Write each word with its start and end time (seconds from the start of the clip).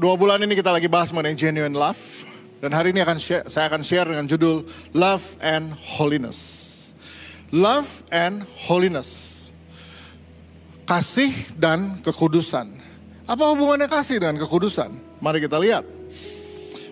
dua 0.00 0.16
bulan 0.16 0.40
ini 0.40 0.56
kita 0.56 0.72
lagi 0.72 0.88
bahas 0.88 1.12
mengenai 1.12 1.36
genuine 1.36 1.76
love. 1.76 2.00
Dan 2.60 2.72
hari 2.72 2.92
ini 2.92 3.04
akan 3.04 3.16
share, 3.20 3.44
saya 3.48 3.68
akan 3.72 3.80
share 3.80 4.04
dengan 4.04 4.28
judul 4.28 4.68
Love 4.92 5.24
and 5.40 5.72
Holiness. 5.96 6.40
Love 7.48 7.88
and 8.12 8.44
Holiness. 8.68 9.48
Kasih 10.84 11.32
dan 11.56 12.04
kekudusan. 12.04 12.68
Apa 13.24 13.48
hubungannya 13.56 13.88
kasih 13.88 14.20
dan 14.20 14.36
kekudusan? 14.36 14.92
Mari 15.24 15.40
kita 15.40 15.56
lihat. 15.56 15.88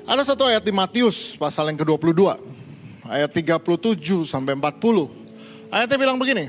Ada 0.09 0.33
satu 0.33 0.49
ayat 0.49 0.65
di 0.65 0.73
Matius 0.73 1.37
pasal 1.37 1.69
yang 1.69 1.77
ke-22. 1.85 2.17
Ayat 3.05 3.29
37 3.29 4.25
sampai 4.25 4.57
40. 4.57 5.69
Ayatnya 5.69 5.97
bilang 6.01 6.17
begini. 6.17 6.49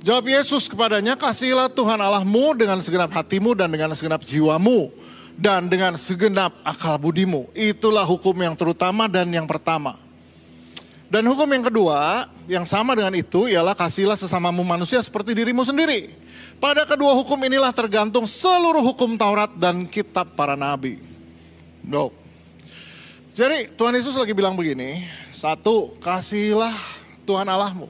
Jawab 0.00 0.32
Yesus 0.32 0.64
kepadanya, 0.64 1.12
kasihilah 1.12 1.68
Tuhan 1.68 2.00
Allahmu 2.00 2.56
dengan 2.56 2.80
segenap 2.80 3.12
hatimu 3.12 3.52
dan 3.52 3.68
dengan 3.68 3.92
segenap 3.92 4.24
jiwamu 4.24 4.88
dan 5.38 5.70
dengan 5.70 5.94
segenap 5.94 6.50
akal 6.66 6.98
budimu. 6.98 7.46
Itulah 7.54 8.02
hukum 8.02 8.34
yang 8.34 8.58
terutama 8.58 9.06
dan 9.06 9.30
yang 9.30 9.46
pertama. 9.46 9.94
Dan 11.08 11.24
hukum 11.24 11.48
yang 11.48 11.64
kedua, 11.64 12.28
yang 12.50 12.66
sama 12.68 12.92
dengan 12.92 13.14
itu 13.16 13.48
ialah 13.48 13.72
kasihlah 13.72 14.18
sesamamu 14.18 14.60
manusia 14.60 15.00
seperti 15.00 15.32
dirimu 15.32 15.64
sendiri. 15.64 16.12
Pada 16.58 16.84
kedua 16.84 17.14
hukum 17.16 17.38
inilah 17.38 17.70
tergantung 17.72 18.26
seluruh 18.26 18.82
hukum 18.82 19.14
Taurat 19.14 19.48
dan 19.56 19.86
kitab 19.86 20.34
para 20.34 20.58
nabi. 20.58 21.00
No. 21.80 22.12
Jadi 23.32 23.70
Tuhan 23.78 23.94
Yesus 23.94 24.18
lagi 24.18 24.34
bilang 24.34 24.58
begini, 24.58 25.06
satu, 25.30 25.94
kasihlah 26.02 26.74
Tuhan 27.22 27.46
Allahmu. 27.46 27.86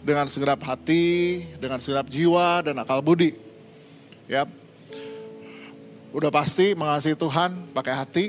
Dengan 0.00 0.30
segenap 0.30 0.62
hati, 0.62 1.42
dengan 1.58 1.82
segenap 1.82 2.06
jiwa 2.06 2.62
dan 2.62 2.78
akal 2.78 3.02
budi. 3.02 3.34
Ya, 4.30 4.46
Udah 6.08 6.32
pasti 6.32 6.72
mengasihi 6.72 7.12
Tuhan 7.12 7.68
pakai 7.76 7.92
hati, 7.92 8.26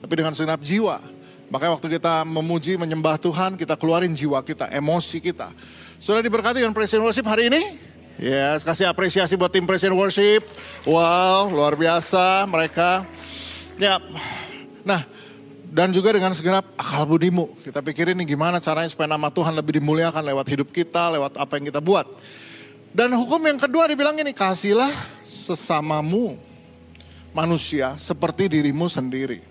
tapi 0.00 0.12
dengan 0.12 0.36
segenap 0.36 0.60
jiwa. 0.60 1.00
Makanya 1.48 1.72
waktu 1.78 1.88
kita 1.96 2.26
memuji, 2.26 2.76
menyembah 2.76 3.16
Tuhan, 3.16 3.54
kita 3.54 3.78
keluarin 3.78 4.12
jiwa 4.12 4.42
kita, 4.42 4.68
emosi 4.68 5.22
kita. 5.22 5.48
Sudah 5.96 6.20
diberkati 6.20 6.60
dengan 6.60 6.76
and 6.76 7.02
Worship 7.06 7.24
hari 7.24 7.48
ini? 7.48 7.78
Yes, 8.20 8.66
kasih 8.66 8.90
apresiasi 8.90 9.38
buat 9.38 9.48
tim 9.48 9.64
and 9.64 9.96
Worship. 9.96 10.44
Wow, 10.84 11.48
luar 11.48 11.78
biasa 11.78 12.44
mereka. 12.44 13.08
Ya, 13.80 14.00
nah 14.84 15.04
dan 15.72 15.92
juga 15.92 16.12
dengan 16.12 16.32
segenap 16.36 16.64
akal 16.76 17.04
budimu. 17.08 17.56
Kita 17.64 17.80
pikirin 17.80 18.16
nih 18.20 18.36
gimana 18.36 18.60
caranya 18.60 18.88
supaya 18.88 19.08
nama 19.08 19.32
Tuhan 19.32 19.52
lebih 19.56 19.80
dimuliakan 19.80 20.24
lewat 20.24 20.46
hidup 20.48 20.68
kita, 20.72 21.12
lewat 21.12 21.40
apa 21.40 21.52
yang 21.56 21.68
kita 21.72 21.80
buat. 21.80 22.08
Dan 22.96 23.12
hukum 23.12 23.40
yang 23.44 23.60
kedua 23.60 23.84
dibilang 23.88 24.16
ini, 24.16 24.32
kasihlah 24.32 24.88
sesamamu 25.20 26.45
manusia 27.36 27.92
seperti 28.00 28.48
dirimu 28.48 28.88
sendiri. 28.88 29.44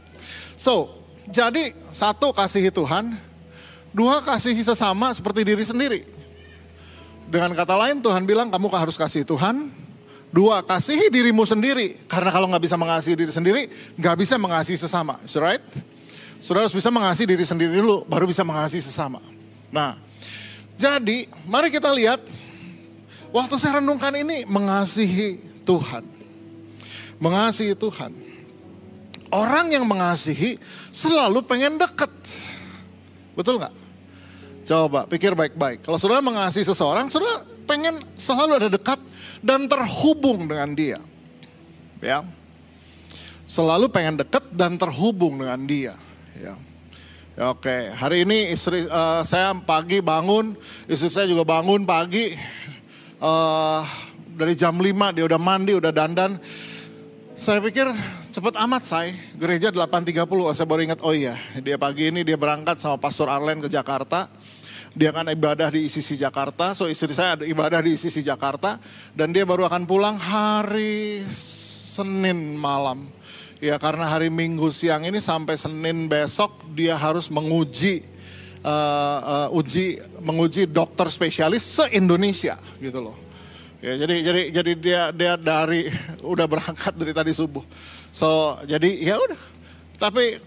So, 0.58 1.06
jadi 1.30 1.78
satu 1.94 2.34
kasihi 2.34 2.74
Tuhan, 2.74 3.14
dua 3.94 4.26
kasihi 4.26 4.66
sesama 4.66 5.14
seperti 5.14 5.46
diri 5.46 5.62
sendiri. 5.62 6.02
Dengan 7.30 7.54
kata 7.54 7.78
lain 7.78 8.02
Tuhan 8.02 8.26
bilang 8.26 8.50
kamu 8.50 8.74
harus 8.74 8.98
kasih 8.98 9.22
Tuhan, 9.22 9.70
dua 10.34 10.66
kasihi 10.66 11.14
dirimu 11.14 11.46
sendiri. 11.46 12.02
Karena 12.10 12.34
kalau 12.34 12.50
nggak 12.50 12.66
bisa 12.66 12.78
mengasihi 12.78 13.14
diri 13.14 13.30
sendiri, 13.30 13.62
nggak 14.02 14.16
bisa 14.18 14.42
mengasihi 14.42 14.82
sesama, 14.82 15.22
right? 15.38 15.62
Saudara 16.42 16.66
harus 16.66 16.78
bisa 16.78 16.90
mengasihi 16.90 17.30
diri 17.30 17.46
sendiri 17.46 17.78
dulu, 17.82 18.06
baru 18.10 18.26
bisa 18.26 18.42
mengasihi 18.42 18.82
sesama. 18.82 19.22
Nah, 19.70 19.98
jadi 20.78 21.26
mari 21.50 21.74
kita 21.74 21.90
lihat, 21.90 22.22
waktu 23.34 23.56
saya 23.58 23.82
renungkan 23.82 24.14
ini 24.14 24.46
mengasihi 24.46 25.42
Tuhan 25.66 26.15
mengasihi 27.20 27.76
Tuhan. 27.76 28.12
Orang 29.34 29.74
yang 29.74 29.84
mengasihi 29.84 30.56
selalu 30.94 31.44
pengen 31.44 31.76
deket. 31.76 32.12
Betul 33.36 33.60
nggak? 33.60 33.76
Coba 34.66 35.06
pikir 35.06 35.36
baik-baik. 35.38 35.86
Kalau 35.86 36.00
saudara 36.00 36.24
mengasihi 36.24 36.66
seseorang, 36.66 37.12
saudara 37.12 37.44
pengen 37.70 38.02
selalu 38.18 38.52
ada 38.64 38.70
dekat 38.72 38.98
dan 39.44 39.70
terhubung 39.70 40.50
dengan 40.50 40.74
dia. 40.74 41.00
Ya. 42.02 42.26
Selalu 43.46 43.92
pengen 43.94 44.18
dekat 44.18 44.46
dan 44.54 44.78
terhubung 44.80 45.38
dengan 45.38 45.62
dia. 45.70 45.94
Ya. 46.34 46.58
Ya, 47.36 47.52
Oke, 47.52 47.92
hari 47.92 48.24
ini 48.24 48.56
istri 48.56 48.88
uh, 48.88 49.20
saya 49.28 49.52
pagi 49.60 50.00
bangun, 50.00 50.56
istri 50.88 51.12
saya 51.12 51.28
juga 51.28 51.44
bangun 51.44 51.84
pagi. 51.84 52.32
Uh, 53.20 53.84
dari 54.40 54.56
jam 54.56 54.80
5 54.80 54.88
dia 55.12 55.28
udah 55.28 55.40
mandi, 55.40 55.76
udah 55.76 55.92
dandan. 55.92 56.40
Saya 57.36 57.60
pikir 57.60 57.84
cepat 58.32 58.56
amat 58.64 58.88
saya, 58.88 59.12
gereja 59.36 59.68
8.30, 59.68 60.24
saya 60.56 60.64
baru 60.64 60.88
ingat, 60.88 61.04
oh 61.04 61.12
iya 61.12 61.36
dia 61.60 61.76
pagi 61.76 62.08
ini 62.08 62.24
dia 62.24 62.40
berangkat 62.40 62.80
sama 62.80 62.96
Pastor 62.96 63.28
Arlen 63.28 63.60
ke 63.60 63.68
Jakarta. 63.68 64.32
Dia 64.96 65.12
akan 65.12 65.36
ibadah 65.36 65.68
di 65.68 65.84
ICC 65.84 66.16
Jakarta, 66.16 66.72
so 66.72 66.88
istri 66.88 67.12
saya 67.12 67.36
ada 67.36 67.44
ibadah 67.44 67.84
di 67.84 68.00
ICC 68.00 68.24
Jakarta. 68.24 68.80
Dan 69.12 69.36
dia 69.36 69.44
baru 69.44 69.68
akan 69.68 69.84
pulang 69.84 70.16
hari 70.16 71.28
Senin 71.28 72.56
malam. 72.56 73.04
Ya 73.60 73.76
karena 73.84 74.08
hari 74.08 74.32
Minggu 74.32 74.72
siang 74.72 75.04
ini 75.04 75.20
sampai 75.20 75.60
Senin 75.60 76.08
besok 76.08 76.64
dia 76.72 76.96
harus 76.96 77.28
menguji 77.28 78.08
uh, 78.64 79.52
uh, 79.52 79.58
uji 79.60 80.00
menguji 80.24 80.72
dokter 80.72 81.12
spesialis 81.12 81.68
se-Indonesia 81.68 82.56
gitu 82.80 83.12
loh. 83.12 83.25
Ya, 83.84 83.94
jadi 84.00 84.16
jadi 84.24 84.42
jadi 84.56 84.72
dia 84.80 85.02
dia 85.12 85.34
dari 85.36 85.92
udah 86.24 86.48
berangkat 86.48 86.96
dari 86.96 87.12
tadi 87.12 87.32
subuh. 87.36 87.64
So, 88.16 88.60
jadi 88.64 88.88
ya 89.04 89.20
udah. 89.20 89.42
Tapi 90.00 90.40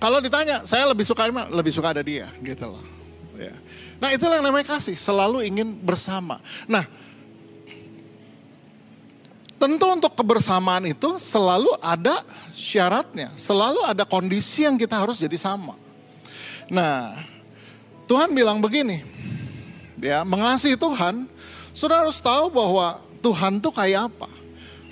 kalau 0.00 0.20
ditanya, 0.20 0.64
saya 0.68 0.88
lebih 0.88 1.04
suka 1.04 1.28
lebih 1.28 1.72
suka 1.72 1.92
ada 1.96 2.02
dia 2.04 2.28
gitu 2.40 2.64
loh. 2.68 2.84
Ya. 3.36 3.54
Nah, 4.00 4.12
itulah 4.12 4.36
yang 4.40 4.46
namanya 4.46 4.76
kasih, 4.76 4.96
selalu 4.96 5.48
ingin 5.48 5.76
bersama. 5.80 6.40
Nah, 6.68 6.84
tentu 9.56 9.86
untuk 9.88 10.12
kebersamaan 10.12 10.84
itu 10.84 11.16
selalu 11.16 11.72
ada 11.80 12.20
syaratnya, 12.52 13.32
selalu 13.38 13.80
ada 13.86 14.04
kondisi 14.04 14.68
yang 14.68 14.76
kita 14.76 14.98
harus 14.98 15.16
jadi 15.16 15.36
sama. 15.40 15.76
Nah, 16.68 17.16
Tuhan 18.04 18.32
bilang 18.36 18.60
begini, 18.60 19.00
ya 20.00 20.20
mengasihi 20.24 20.76
Tuhan 20.76 21.24
Saudara 21.74 22.06
harus 22.06 22.22
tahu 22.22 22.54
bahwa 22.54 23.02
Tuhan 23.18 23.58
tuh 23.58 23.74
kayak 23.74 24.06
apa. 24.06 24.30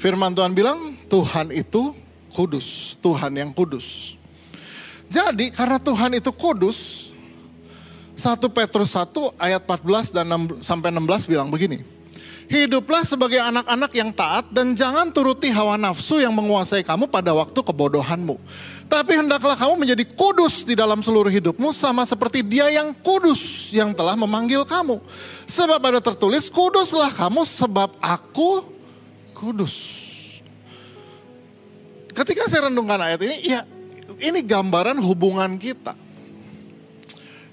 Firman 0.03 0.34
Tuhan 0.34 0.50
bilang 0.50 0.98
Tuhan 1.06 1.54
itu 1.54 1.94
kudus, 2.34 2.98
Tuhan 2.98 3.38
yang 3.38 3.54
kudus. 3.54 4.19
Jadi 5.06 5.54
karena 5.54 5.78
Tuhan 5.78 6.19
itu 6.19 6.34
kudus, 6.34 7.12
1 8.19 8.34
Petrus 8.50 8.98
1 8.98 9.15
ayat 9.38 9.62
14 9.62 10.10
dan 10.10 10.26
6, 10.26 10.66
sampai 10.66 10.91
16 10.91 11.31
bilang 11.31 11.54
begini. 11.54 11.87
Hiduplah 12.52 13.00
sebagai 13.00 13.40
anak-anak 13.40 13.96
yang 13.96 14.12
taat 14.12 14.44
dan 14.52 14.76
jangan 14.76 15.08
turuti 15.08 15.48
hawa 15.48 15.80
nafsu 15.80 16.20
yang 16.20 16.36
menguasai 16.36 16.84
kamu 16.84 17.08
pada 17.08 17.32
waktu 17.32 17.56
kebodohanmu. 17.56 18.36
Tapi 18.92 19.12
hendaklah 19.16 19.56
kamu 19.56 19.80
menjadi 19.80 20.04
kudus 20.12 20.60
di 20.60 20.76
dalam 20.76 21.00
seluruh 21.00 21.32
hidupmu 21.32 21.72
sama 21.72 22.04
seperti 22.04 22.44
dia 22.44 22.68
yang 22.68 22.92
kudus 22.92 23.72
yang 23.72 23.96
telah 23.96 24.12
memanggil 24.20 24.68
kamu. 24.68 25.00
Sebab 25.48 25.80
ada 25.80 26.04
tertulis 26.04 26.52
kuduslah 26.52 27.08
kamu 27.08 27.40
sebab 27.48 27.96
aku 28.04 28.69
kudus. 29.32 29.72
Ketika 32.12 32.52
saya 32.52 32.69
renungkan 32.69 33.00
ayat 33.00 33.20
ini, 33.24 33.48
ya 33.48 33.64
ini 34.20 34.44
gambaran 34.44 35.00
hubungan 35.00 35.56
kita. 35.56 35.96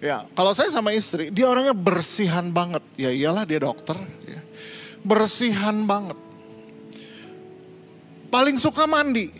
Ya, 0.03 0.27
kalau 0.35 0.51
saya 0.51 0.67
sama 0.71 0.91
istri, 0.91 1.31
dia 1.31 1.47
orangnya 1.47 1.71
bersihan 1.71 2.51
banget. 2.51 2.83
Ya 2.99 3.11
iyalah 3.15 3.47
dia 3.47 3.63
dokter. 3.63 3.95
Bersihan 5.03 5.87
banget. 5.87 6.17
Paling 8.29 8.61
suka 8.61 8.85
mandi. 8.85 9.33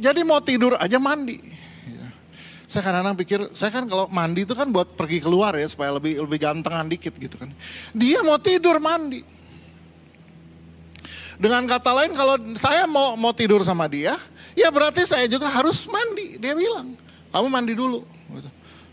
Jadi 0.00 0.24
mau 0.24 0.40
tidur 0.40 0.74
aja 0.80 0.96
mandi. 0.96 1.36
Ya. 1.84 2.08
Saya 2.64 2.82
kadang-kadang 2.88 3.18
pikir, 3.20 3.40
saya 3.52 3.68
kan 3.68 3.84
kalau 3.84 4.08
mandi 4.08 4.48
itu 4.48 4.56
kan 4.56 4.72
buat 4.72 4.96
pergi 4.96 5.20
keluar 5.20 5.52
ya 5.60 5.68
supaya 5.68 5.92
lebih 5.92 6.24
lebih 6.24 6.38
gantengan 6.40 6.88
dikit 6.88 7.12
gitu 7.20 7.36
kan. 7.36 7.52
Dia 7.92 8.24
mau 8.24 8.40
tidur 8.40 8.80
mandi. 8.80 9.20
Dengan 11.36 11.66
kata 11.66 11.90
lain 11.92 12.12
kalau 12.14 12.38
saya 12.54 12.86
mau 12.86 13.18
mau 13.18 13.34
tidur 13.34 13.66
sama 13.66 13.90
dia, 13.90 14.16
ya 14.54 14.70
berarti 14.70 15.04
saya 15.04 15.26
juga 15.28 15.50
harus 15.50 15.84
mandi. 15.90 16.38
Dia 16.38 16.54
bilang, 16.56 16.94
kamu 17.34 17.46
mandi 17.50 17.72
dulu. 17.74 18.00
Gitu. 18.32 18.50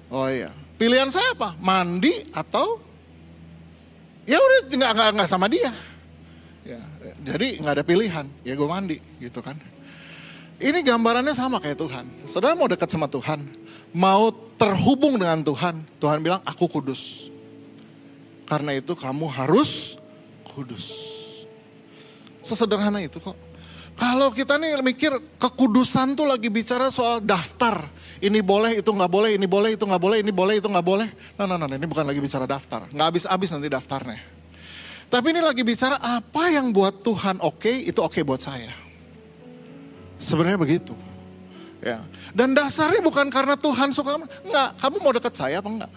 Oh 0.09 0.25
iya, 0.25 0.49
pilihan 0.75 1.13
saya 1.13 1.37
apa? 1.37 1.53
Mandi 1.61 2.25
atau 2.33 2.81
ya 4.25 4.41
udah 4.41 4.59
nggak 4.65 4.93
nggak 5.15 5.29
sama 5.29 5.45
dia. 5.45 5.69
Ya, 6.69 6.81
jadi 7.33 7.57
nggak 7.65 7.73
ada 7.81 7.85
pilihan, 7.85 8.25
ya 8.45 8.53
gue 8.53 8.69
mandi 8.69 9.01
gitu 9.17 9.41
kan. 9.41 9.57
Ini 10.61 10.85
gambarannya 10.85 11.33
sama 11.33 11.57
kayak 11.57 11.81
Tuhan. 11.81 12.05
Saudara 12.29 12.53
mau 12.53 12.69
dekat 12.69 12.91
sama 12.91 13.09
Tuhan, 13.09 13.41
mau 13.95 14.29
terhubung 14.59 15.17
dengan 15.17 15.41
Tuhan, 15.41 15.81
Tuhan 15.97 16.21
bilang 16.21 16.45
aku 16.45 16.69
kudus. 16.69 17.31
Karena 18.45 18.77
itu 18.77 18.93
kamu 18.93 19.25
harus 19.33 19.97
kudus. 20.45 20.93
Sesederhana 22.45 23.01
itu 23.01 23.17
kok. 23.17 23.37
Kalau 23.99 24.31
kita 24.31 24.55
nih 24.55 24.79
mikir 24.79 25.11
kekudusan 25.41 26.15
tuh 26.15 26.23
lagi 26.23 26.47
bicara 26.47 26.87
soal 26.87 27.19
daftar. 27.19 27.89
Ini 28.23 28.39
boleh, 28.39 28.79
itu 28.79 28.89
nggak 28.93 29.11
boleh, 29.11 29.35
ini 29.35 29.43
boleh, 29.43 29.75
itu 29.75 29.83
nggak 29.83 29.99
boleh, 30.01 30.17
ini 30.23 30.31
boleh, 30.31 30.55
itu 30.61 30.67
nggak 30.71 30.87
boleh. 30.87 31.07
Nah, 31.35 31.45
nah, 31.49 31.59
nah, 31.59 31.67
ini 31.67 31.83
bukan 31.83 32.07
lagi 32.07 32.19
bicara 32.23 32.47
daftar. 32.47 32.87
Nggak 32.93 33.07
habis-habis 33.11 33.49
nanti 33.51 33.67
daftarnya. 33.67 34.38
Tapi 35.09 35.33
ini 35.33 35.41
lagi 35.41 35.65
bicara 35.65 35.97
apa 35.97 36.53
yang 36.53 36.69
buat 36.69 37.01
Tuhan 37.01 37.41
oke, 37.41 37.65
okay, 37.65 37.75
itu 37.89 37.97
oke 37.97 38.13
okay 38.13 38.21
buat 38.21 38.37
saya. 38.37 38.69
Sebenarnya 40.21 40.61
begitu. 40.61 40.93
Ya. 41.81 42.05
Dan 42.29 42.53
dasarnya 42.53 43.01
bukan 43.01 43.33
karena 43.33 43.57
Tuhan 43.57 43.89
suka, 43.89 44.21
enggak, 44.45 44.69
kamu 44.77 44.95
mau 45.01 45.09
dekat 45.09 45.33
saya 45.33 45.65
apa 45.65 45.69
enggak? 45.71 45.91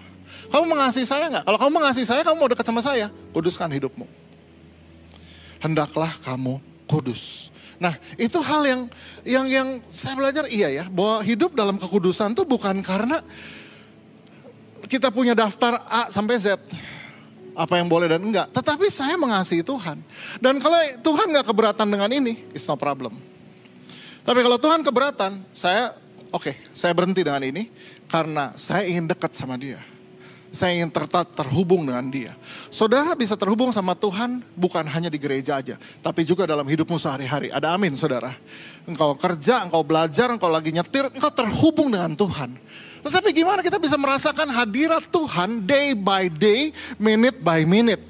Kamu 0.49 0.65
mengasihi 0.65 1.05
saya 1.05 1.29
enggak? 1.29 1.45
Kalau 1.45 1.59
kamu 1.61 1.73
mengasihi 1.77 2.07
saya, 2.09 2.21
kamu 2.25 2.37
mau 2.41 2.49
dekat 2.49 2.65
sama 2.65 2.81
saya, 2.81 3.13
kuduskan 3.37 3.69
hidupmu. 3.69 4.09
Hendaklah 5.61 6.11
kamu 6.25 6.57
kudus. 6.89 7.53
Nah, 7.83 7.93
itu 8.15 8.39
hal 8.39 8.63
yang 8.63 8.81
yang 9.27 9.47
yang 9.51 9.69
saya 9.91 10.15
belajar 10.15 10.47
iya 10.47 10.71
ya, 10.71 10.85
bahwa 10.87 11.21
hidup 11.21 11.53
dalam 11.53 11.77
kekudusan 11.77 12.33
itu 12.33 12.47
bukan 12.47 12.79
karena 12.81 13.21
kita 14.87 15.11
punya 15.11 15.35
daftar 15.35 15.83
A 15.91 16.07
sampai 16.09 16.39
Z. 16.39 16.57
Apa 17.53 17.77
yang 17.77 17.89
boleh 17.89 18.09
dan 18.09 18.23
enggak. 18.25 18.49
Tetapi 18.51 18.89
saya 18.89 19.15
mengasihi 19.21 19.61
Tuhan. 19.61 20.01
Dan 20.41 20.57
kalau 20.57 20.79
Tuhan 21.05 21.27
nggak 21.37 21.47
keberatan 21.53 21.87
dengan 21.89 22.09
ini, 22.09 22.49
it's 22.57 22.65
no 22.65 22.77
problem. 22.77 23.13
Tapi 24.23 24.41
kalau 24.41 24.57
Tuhan 24.57 24.81
keberatan, 24.81 25.43
saya 25.53 25.93
oke, 26.33 26.49
okay, 26.49 26.55
saya 26.73 26.97
berhenti 26.97 27.21
dengan 27.27 27.43
ini 27.45 27.69
karena 28.09 28.57
saya 28.57 28.89
ingin 28.89 29.05
dekat 29.11 29.37
sama 29.37 29.61
dia 29.61 29.83
saya 30.53 30.77
ingin 30.77 30.93
ter 30.93 31.09
terhubung 31.09 31.89
dengan 31.89 32.05
dia. 32.13 32.37
Saudara 32.69 33.17
bisa 33.17 33.35
terhubung 33.41 33.73
sama 33.73 33.97
Tuhan 33.97 34.45
bukan 34.53 34.85
hanya 34.85 35.09
di 35.09 35.17
gereja 35.17 35.59
aja, 35.59 35.81
tapi 36.05 36.29
juga 36.29 36.45
dalam 36.45 36.69
hidupmu 36.69 37.01
sehari-hari. 37.01 37.49
Ada 37.49 37.73
amin 37.73 37.97
saudara. 37.97 38.37
Engkau 38.85 39.17
kerja, 39.17 39.65
engkau 39.65 39.81
belajar, 39.81 40.29
engkau 40.29 40.53
lagi 40.53 40.71
nyetir, 40.71 41.09
engkau 41.09 41.33
terhubung 41.33 41.89
dengan 41.89 42.13
Tuhan. 42.13 42.53
Tetapi 43.03 43.29
gimana 43.35 43.61
kita 43.67 43.83
bisa 43.83 43.99
merasakan 43.99 44.47
hadirat 44.51 45.11
Tuhan 45.11 45.67
day 45.67 45.93
by 45.93 46.31
day, 46.31 46.71
minute 47.03 47.43
by 47.43 47.67
minute. 47.67 48.03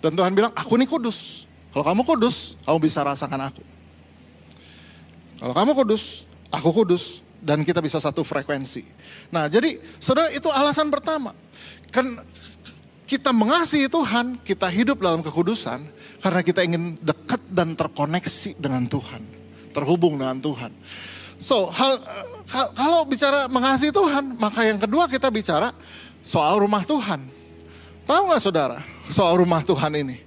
Dan 0.00 0.16
Tuhan 0.16 0.32
bilang, 0.32 0.52
aku 0.56 0.80
nih 0.80 0.88
kudus. 0.88 1.44
Kalau 1.68 1.84
kamu 1.84 2.02
kudus, 2.08 2.56
kamu 2.64 2.78
bisa 2.80 3.04
rasakan 3.04 3.52
aku. 3.52 3.62
Kalau 5.38 5.54
kamu 5.54 5.72
kudus, 5.76 6.24
aku 6.48 6.72
kudus, 6.72 7.20
dan 7.38 7.62
kita 7.62 7.78
bisa 7.78 8.02
satu 8.02 8.26
frekuensi. 8.26 8.82
Nah, 9.30 9.46
jadi 9.46 9.78
saudara 10.02 10.32
itu 10.32 10.50
alasan 10.50 10.90
pertama. 10.90 11.36
Kan 11.92 12.18
kita 13.08 13.30
mengasihi 13.30 13.86
Tuhan, 13.86 14.40
kita 14.42 14.68
hidup 14.68 15.00
dalam 15.00 15.22
kekudusan 15.22 15.86
karena 16.18 16.40
kita 16.42 16.60
ingin 16.66 16.98
dekat 16.98 17.40
dan 17.48 17.78
terkoneksi 17.78 18.58
dengan 18.58 18.84
Tuhan, 18.90 19.22
terhubung 19.72 20.18
dengan 20.18 20.42
Tuhan. 20.42 20.72
So, 21.38 21.70
hal 21.70 22.02
kalau 22.74 23.06
bicara 23.06 23.46
mengasihi 23.46 23.94
Tuhan, 23.94 24.34
maka 24.34 24.66
yang 24.66 24.82
kedua 24.82 25.06
kita 25.06 25.30
bicara 25.30 25.70
soal 26.18 26.58
rumah 26.58 26.82
Tuhan. 26.82 27.30
Tahu 28.02 28.22
nggak 28.26 28.42
saudara 28.42 28.82
soal 29.08 29.38
rumah 29.38 29.62
Tuhan 29.62 29.94
ini? 29.94 30.18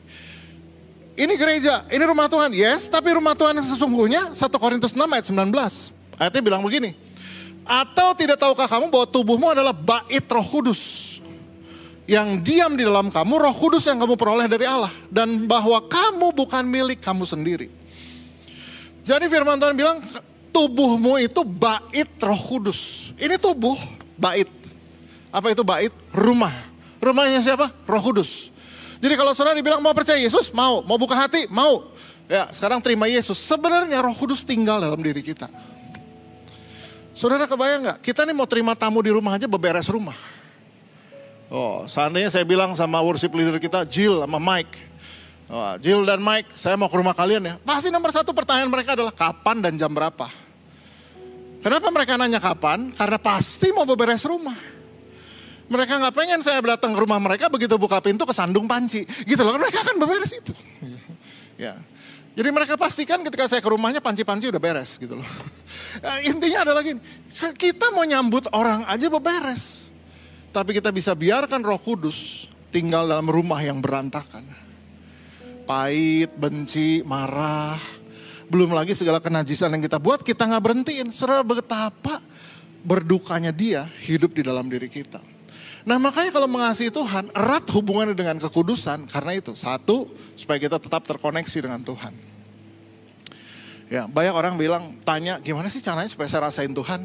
Ini 1.11 1.33
gereja, 1.35 1.83
ini 1.91 2.03
rumah 2.07 2.31
Tuhan, 2.31 2.55
yes, 2.55 2.87
tapi 2.87 3.11
rumah 3.11 3.35
Tuhan 3.35 3.59
yang 3.59 3.67
sesungguhnya 3.67 4.31
1 4.31 4.39
Korintus 4.55 4.95
6 4.95 5.03
ayat 5.03 5.27
19. 5.27 5.91
Ayatnya 6.15 6.41
bilang 6.41 6.63
begini, 6.63 6.95
atau 7.67 8.15
tidak 8.15 8.39
tahukah 8.39 8.65
kamu 8.65 8.87
bahwa 8.87 9.05
tubuhmu 9.11 9.47
adalah 9.51 9.75
bait 9.75 10.23
roh 10.31 10.45
kudus. 10.47 11.11
Yang 12.09 12.29
diam 12.43 12.73
di 12.79 12.87
dalam 12.87 13.11
kamu, 13.11 13.33
roh 13.37 13.55
kudus 13.55 13.85
yang 13.85 13.99
kamu 14.01 14.15
peroleh 14.17 14.47
dari 14.49 14.65
Allah. 14.65 14.91
Dan 15.11 15.45
bahwa 15.45 15.83
kamu 15.85 16.33
bukan 16.33 16.63
milik 16.65 17.03
kamu 17.03 17.27
sendiri. 17.27 17.67
Jadi 19.05 19.25
firman 19.29 19.59
Tuhan 19.61 19.75
bilang, 19.77 20.01
tubuhmu 20.51 21.17
itu 21.17 21.41
bait 21.47 22.11
roh 22.19 22.37
kudus. 22.37 23.11
Ini 23.17 23.39
tubuh, 23.39 23.79
bait. 24.19 24.47
Apa 25.31 25.55
itu 25.55 25.63
bait? 25.63 25.91
Rumah. 26.11 26.51
Rumahnya 27.01 27.39
siapa? 27.41 27.71
Roh 27.87 28.03
kudus. 28.03 28.51
Jadi 29.01 29.17
kalau 29.17 29.33
saudara 29.33 29.57
dibilang 29.57 29.81
mau 29.81 29.95
percaya 29.95 30.21
Yesus, 30.21 30.53
mau. 30.53 30.85
Mau 30.85 30.99
buka 30.99 31.17
hati, 31.17 31.49
mau. 31.49 31.89
Ya 32.29 32.51
sekarang 32.53 32.83
terima 32.83 33.09
Yesus. 33.09 33.39
Sebenarnya 33.41 34.03
roh 34.03 34.13
kudus 34.13 34.45
tinggal 34.45 34.77
dalam 34.77 34.99
diri 35.01 35.25
kita. 35.25 35.49
Saudara 37.17 37.49
kebayang 37.49 37.81
nggak? 37.81 37.97
Kita 38.03 38.23
nih 38.27 38.35
mau 38.35 38.45
terima 38.45 38.77
tamu 38.77 39.01
di 39.01 39.11
rumah 39.11 39.35
aja 39.35 39.49
beberes 39.49 39.89
rumah. 39.89 40.15
Oh, 41.51 41.83
seandainya 41.83 42.31
saya 42.31 42.47
bilang 42.47 42.71
sama 42.79 43.03
worship 43.03 43.35
leader 43.35 43.59
kita, 43.59 43.83
Jill 43.83 44.23
sama 44.23 44.39
Mike. 44.39 44.90
Oh, 45.51 45.75
Jill 45.83 46.07
dan 46.07 46.23
Mike, 46.23 46.55
saya 46.55 46.79
mau 46.79 46.87
ke 46.87 46.95
rumah 46.95 47.11
kalian 47.11 47.43
ya. 47.43 47.55
Pasti 47.59 47.91
nomor 47.91 48.15
satu 48.15 48.31
pertanyaan 48.31 48.71
mereka 48.71 48.95
adalah 48.95 49.11
kapan 49.11 49.59
dan 49.59 49.75
jam 49.75 49.91
berapa. 49.91 50.31
Kenapa 51.59 51.91
mereka 51.91 52.15
nanya 52.15 52.39
kapan? 52.39 52.95
Karena 52.95 53.19
pasti 53.19 53.67
mau 53.75 53.83
beberes 53.83 54.23
rumah. 54.23 54.55
Mereka 55.67 55.99
nggak 55.99 56.15
pengen 56.15 56.39
saya 56.39 56.63
datang 56.63 56.95
ke 56.95 56.99
rumah 57.03 57.19
mereka 57.19 57.51
begitu 57.51 57.75
buka 57.75 57.99
pintu 57.99 58.23
kesandung 58.23 58.63
panci. 58.63 59.03
Gitu 59.03 59.43
loh, 59.43 59.59
mereka 59.59 59.83
akan 59.83 59.99
beberes 59.99 60.31
itu. 60.31 60.55
ya. 61.67 61.75
Jadi 62.31 62.47
mereka 62.47 62.79
pastikan 62.79 63.19
ketika 63.27 63.51
saya 63.51 63.59
ke 63.59 63.67
rumahnya 63.67 63.99
panci-panci 63.99 64.47
udah 64.47 64.61
beres 64.63 64.95
gitu 64.95 65.19
loh. 65.19 65.27
Eh, 65.91 66.31
intinya 66.31 66.63
adalah 66.63 66.87
gini, 66.87 67.03
kita 67.59 67.91
mau 67.91 68.07
nyambut 68.07 68.47
orang 68.55 68.87
aja 68.87 69.11
beberes. 69.11 69.83
Tapi 70.55 70.71
kita 70.71 70.87
bisa 70.87 71.11
biarkan 71.11 71.59
roh 71.59 71.75
kudus 71.75 72.47
tinggal 72.71 73.11
dalam 73.11 73.27
rumah 73.27 73.59
yang 73.59 73.83
berantakan. 73.83 74.70
Pahit, 75.63 76.33
benci, 76.35 77.05
marah. 77.05 77.79
Belum 78.51 78.75
lagi 78.75 78.91
segala 78.91 79.23
kenajisan 79.23 79.71
yang 79.71 79.83
kita 79.83 79.95
buat 80.01 80.25
kita 80.25 80.43
nggak 80.43 80.63
berhentiin. 80.63 81.07
Serah 81.13 81.45
betapa 81.45 82.19
berdukanya 82.83 83.53
dia 83.53 83.87
hidup 84.03 84.35
di 84.35 84.43
dalam 84.43 84.67
diri 84.67 84.91
kita. 84.91 85.21
Nah 85.81 85.97
makanya 85.97 86.29
kalau 86.29 86.45
mengasihi 86.45 86.93
Tuhan 86.93 87.33
erat 87.33 87.65
hubungannya 87.73 88.13
dengan 88.13 88.37
kekudusan 88.37 89.09
karena 89.09 89.31
itu 89.33 89.57
satu 89.57 90.09
supaya 90.37 90.61
kita 90.61 90.77
tetap 90.77 91.01
terkoneksi 91.07 91.57
dengan 91.57 91.81
Tuhan. 91.81 92.13
Ya, 93.91 94.07
banyak 94.07 94.31
orang 94.31 94.55
bilang, 94.55 94.95
tanya 95.03 95.35
gimana 95.43 95.67
sih 95.67 95.83
caranya 95.83 96.07
supaya 96.07 96.31
saya 96.31 96.47
rasain 96.47 96.71
Tuhan? 96.71 97.03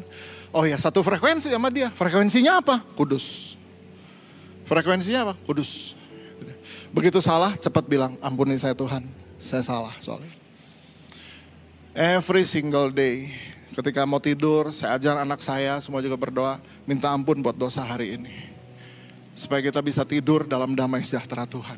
Oh 0.55 0.63
ya, 0.63 0.79
satu 0.79 1.03
frekuensi 1.03 1.51
sama 1.51 1.67
dia. 1.67 1.91
Frekuensinya 1.91 2.63
apa? 2.63 2.79
Kudus. 2.95 3.59
Frekuensinya 4.63 5.27
apa? 5.27 5.33
Kudus. 5.43 5.99
Begitu 6.97 7.21
salah, 7.21 7.53
cepat 7.53 7.85
bilang, 7.85 8.17
ampuni 8.25 8.57
saya 8.57 8.73
Tuhan. 8.73 9.05
Saya 9.37 9.61
salah 9.61 9.93
soalnya. 10.01 10.33
Every 11.93 12.41
single 12.41 12.89
day, 12.89 13.29
ketika 13.77 14.01
mau 14.09 14.17
tidur, 14.17 14.73
saya 14.73 14.97
ajar 14.97 15.21
anak 15.21 15.37
saya, 15.37 15.77
semua 15.77 16.01
juga 16.01 16.17
berdoa, 16.17 16.57
minta 16.89 17.13
ampun 17.13 17.37
buat 17.45 17.53
dosa 17.53 17.85
hari 17.85 18.17
ini. 18.17 18.33
Supaya 19.37 19.61
kita 19.61 19.85
bisa 19.85 20.01
tidur 20.09 20.49
dalam 20.49 20.73
damai 20.73 21.05
sejahtera 21.05 21.45
Tuhan. 21.45 21.77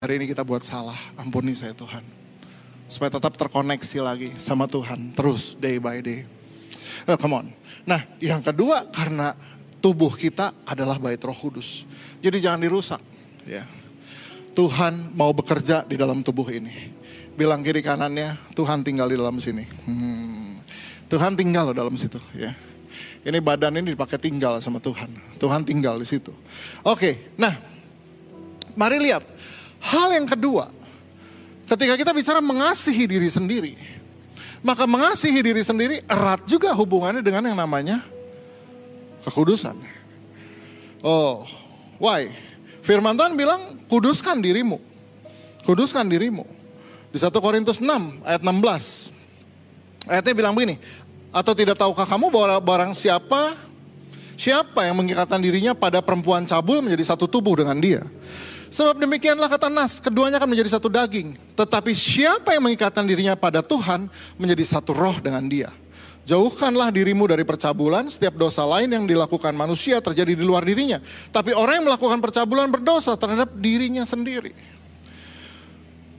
Hari 0.00 0.16
ini 0.16 0.24
kita 0.32 0.40
buat 0.40 0.64
salah, 0.64 0.96
ampuni 1.20 1.52
saya 1.52 1.76
Tuhan 1.76 2.24
supaya 2.84 3.10
tetap 3.10 3.34
terkoneksi 3.34 3.98
lagi 4.04 4.30
sama 4.36 4.68
Tuhan 4.68 5.16
terus 5.16 5.56
day 5.56 5.80
by 5.80 6.04
day. 6.04 6.28
Nah, 7.08 7.16
come 7.18 7.42
on. 7.42 7.46
Nah, 7.84 8.00
yang 8.20 8.40
kedua 8.44 8.86
karena 8.88 9.34
tubuh 9.80 10.12
kita 10.14 10.52
adalah 10.64 11.00
bait 11.00 11.20
Roh 11.20 11.36
Kudus. 11.36 11.84
Jadi 12.22 12.40
jangan 12.40 12.60
dirusak, 12.62 13.00
ya. 13.44 13.64
Tuhan 14.54 15.12
mau 15.18 15.34
bekerja 15.34 15.82
di 15.84 15.98
dalam 15.98 16.22
tubuh 16.22 16.46
ini. 16.48 16.94
Bilang 17.34 17.66
kiri 17.66 17.82
kanannya, 17.82 18.54
Tuhan 18.54 18.86
tinggal 18.86 19.10
di 19.10 19.18
dalam 19.18 19.42
sini. 19.42 19.66
Hmm. 19.86 20.62
Tuhan 21.10 21.34
tinggal 21.34 21.74
dalam 21.74 21.98
situ, 21.98 22.22
ya. 22.32 22.54
Ini 23.26 23.42
badan 23.42 23.74
ini 23.74 23.92
dipakai 23.98 24.22
tinggal 24.22 24.62
sama 24.62 24.78
Tuhan. 24.78 25.10
Tuhan 25.42 25.66
tinggal 25.66 25.98
di 25.98 26.06
situ. 26.06 26.30
Oke, 26.86 27.34
nah, 27.34 27.58
mari 28.78 29.02
lihat. 29.02 29.26
Hal 29.84 30.14
yang 30.16 30.24
kedua, 30.24 30.70
Ketika 31.64 31.96
kita 31.96 32.12
bicara 32.12 32.44
mengasihi 32.44 33.08
diri 33.08 33.28
sendiri, 33.32 33.72
maka 34.60 34.84
mengasihi 34.84 35.40
diri 35.40 35.64
sendiri 35.64 36.04
erat 36.04 36.44
juga 36.44 36.76
hubungannya 36.76 37.24
dengan 37.24 37.48
yang 37.48 37.56
namanya 37.56 38.04
kekudusan. 39.24 39.72
Oh, 41.00 41.48
why? 41.96 42.28
Firman 42.84 43.16
Tuhan 43.16 43.32
bilang, 43.32 43.80
kuduskan 43.88 44.44
dirimu. 44.44 44.76
Kuduskan 45.64 46.04
dirimu. 46.04 46.44
Di 47.08 47.16
1 47.16 47.32
Korintus 47.40 47.80
6 47.80 48.20
ayat 48.28 48.44
16. 48.44 49.08
Ayatnya 50.04 50.34
bilang 50.36 50.52
begini, 50.52 50.76
atau 51.32 51.56
tidak 51.56 51.80
tahukah 51.80 52.04
kamu 52.04 52.28
bahwa 52.28 52.60
barang 52.60 52.92
siapa 52.92 53.56
siapa 54.36 54.84
yang 54.84 55.00
mengikatkan 55.00 55.40
dirinya 55.40 55.72
pada 55.72 56.04
perempuan 56.04 56.44
cabul 56.44 56.84
menjadi 56.84 57.16
satu 57.16 57.24
tubuh 57.24 57.56
dengan 57.56 57.80
dia. 57.80 58.04
Sebab 58.68 58.98
demikianlah 58.98 59.46
kata 59.46 59.70
Nas, 59.70 60.02
keduanya 60.02 60.36
akan 60.42 60.50
menjadi 60.50 60.76
satu 60.76 60.90
daging. 60.90 61.38
Tetapi 61.54 61.94
siapa 61.94 62.52
yang 62.52 62.66
mengikatkan 62.66 63.06
dirinya 63.06 63.38
pada 63.38 63.62
Tuhan 63.62 64.10
menjadi 64.36 64.76
satu 64.76 64.92
roh 64.92 65.16
dengan 65.22 65.46
dia. 65.46 65.70
Jauhkanlah 66.24 66.88
dirimu 66.88 67.28
dari 67.28 67.44
percabulan, 67.44 68.08
setiap 68.08 68.40
dosa 68.40 68.64
lain 68.64 68.88
yang 68.88 69.04
dilakukan 69.04 69.52
manusia 69.52 70.00
terjadi 70.00 70.32
di 70.32 70.40
luar 70.40 70.64
dirinya. 70.64 70.96
Tapi 71.28 71.52
orang 71.52 71.84
yang 71.84 71.86
melakukan 71.92 72.16
percabulan 72.24 72.72
berdosa 72.72 73.12
terhadap 73.12 73.52
dirinya 73.60 74.08
sendiri. 74.08 74.56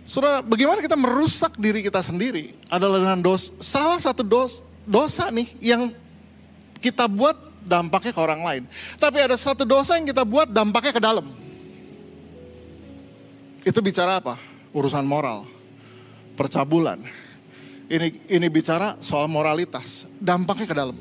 Saudara, 0.06 0.46
bagaimana 0.46 0.86
kita 0.86 0.94
merusak 0.94 1.58
diri 1.58 1.82
kita 1.82 2.06
sendiri 2.06 2.54
adalah 2.70 3.02
dengan 3.02 3.20
dos, 3.26 3.50
salah 3.58 3.98
satu 3.98 4.22
dos, 4.22 4.62
dosa 4.86 5.34
nih 5.34 5.50
yang 5.58 5.90
kita 6.78 7.10
buat 7.10 7.34
dampaknya 7.66 8.14
ke 8.14 8.22
orang 8.22 8.42
lain. 8.46 8.64
Tapi 9.02 9.18
ada 9.26 9.34
satu 9.34 9.66
dosa 9.66 9.98
yang 9.98 10.06
kita 10.06 10.22
buat 10.22 10.46
dampaknya 10.46 10.94
ke 10.94 11.02
dalam. 11.02 11.26
Itu 13.66 13.82
bicara 13.82 14.22
apa? 14.22 14.38
Urusan 14.70 15.02
moral, 15.02 15.50
percabulan. 16.38 17.25
Ini 17.86 18.34
ini 18.34 18.48
bicara 18.50 18.98
soal 18.98 19.30
moralitas, 19.30 20.10
dampaknya 20.18 20.66
ke 20.66 20.76
dalam. 20.76 20.98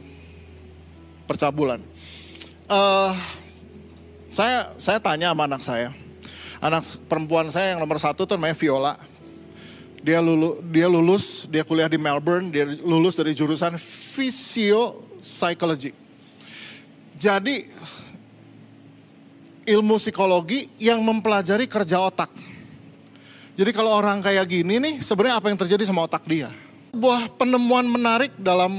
Percabulan. 1.25 1.81
Uh, 2.69 3.17
saya 4.29 4.69
saya 4.77 5.01
tanya 5.01 5.33
sama 5.33 5.49
anak 5.49 5.63
saya, 5.65 5.89
anak 6.61 6.85
perempuan 7.09 7.49
saya 7.49 7.73
yang 7.73 7.81
nomor 7.81 7.97
satu 7.97 8.29
tuh 8.29 8.37
namanya 8.37 8.53
Viola. 8.61 8.95
Dia 10.05 10.21
lulus, 10.21 10.61
dia 10.69 10.85
lulus, 10.85 11.25
dia 11.49 11.65
kuliah 11.65 11.89
di 11.89 11.97
Melbourne, 11.97 12.53
dia 12.53 12.69
lulus 12.69 13.17
dari 13.17 13.33
jurusan 13.33 13.81
Physio 13.81 15.09
Psychology. 15.25 15.97
Jadi 17.17 17.65
ilmu 19.65 19.97
psikologi 19.97 20.69
yang 20.77 21.01
mempelajari 21.01 21.65
kerja 21.65 22.05
otak. 22.05 22.29
Jadi 23.57 23.71
kalau 23.73 23.97
orang 23.97 24.21
kayak 24.21 24.45
gini 24.45 24.77
nih, 24.77 24.95
sebenarnya 25.01 25.41
apa 25.41 25.49
yang 25.49 25.57
terjadi 25.57 25.89
sama 25.89 26.05
otak 26.05 26.21
dia? 26.29 26.53
Sebuah 26.95 27.27
penemuan 27.35 27.91
menarik 27.91 28.39
dalam 28.39 28.71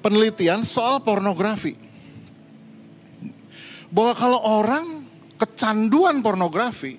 penelitian 0.00 0.64
soal 0.64 0.96
pornografi. 1.04 1.76
Bahwa 3.92 4.16
kalau 4.16 4.40
orang 4.40 5.04
kecanduan 5.36 6.24
pornografi, 6.24 6.96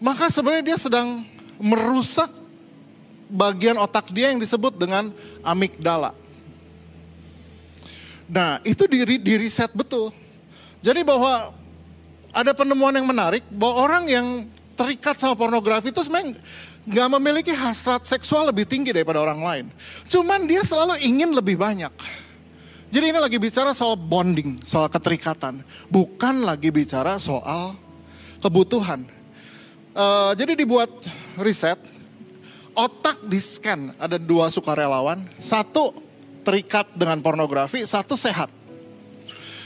maka 0.00 0.32
sebenarnya 0.32 0.72
dia 0.72 0.78
sedang 0.80 1.20
merusak 1.60 2.32
bagian 3.28 3.76
otak 3.76 4.08
dia 4.08 4.32
yang 4.32 4.40
disebut 4.40 4.72
dengan 4.80 5.12
amigdala. 5.44 6.16
Nah, 8.24 8.56
itu 8.64 8.88
di, 8.88 9.20
di 9.20 9.34
riset 9.36 9.68
betul. 9.76 10.16
Jadi 10.80 11.04
bahwa 11.04 11.52
ada 12.32 12.56
penemuan 12.56 12.96
yang 12.96 13.04
menarik 13.04 13.44
bahwa 13.52 13.84
orang 13.84 14.08
yang 14.08 14.26
terikat 14.80 15.20
sama 15.20 15.36
pornografi 15.36 15.92
itu 15.92 16.00
sebenarnya 16.00 16.40
nggak 16.84 17.08
memiliki 17.16 17.52
hasrat 17.52 18.04
seksual 18.04 18.52
lebih 18.52 18.68
tinggi 18.68 18.92
daripada 18.92 19.20
orang 19.24 19.40
lain. 19.40 19.66
Cuman 20.08 20.44
dia 20.44 20.60
selalu 20.60 21.00
ingin 21.00 21.32
lebih 21.32 21.56
banyak. 21.56 21.92
Jadi 22.94 23.10
ini 23.10 23.18
lagi 23.18 23.42
bicara 23.42 23.74
soal 23.74 23.98
bonding, 23.98 24.62
soal 24.62 24.86
keterikatan, 24.86 25.66
bukan 25.90 26.46
lagi 26.46 26.70
bicara 26.70 27.18
soal 27.18 27.74
kebutuhan. 28.38 29.02
Uh, 29.94 30.30
jadi 30.38 30.54
dibuat 30.54 30.90
riset, 31.40 31.80
otak 32.76 33.18
di 33.26 33.42
scan 33.42 33.90
ada 33.98 34.14
dua 34.14 34.46
sukarelawan, 34.46 35.26
satu 35.42 35.90
terikat 36.46 36.86
dengan 36.94 37.18
pornografi, 37.18 37.82
satu 37.82 38.14
sehat. 38.14 38.52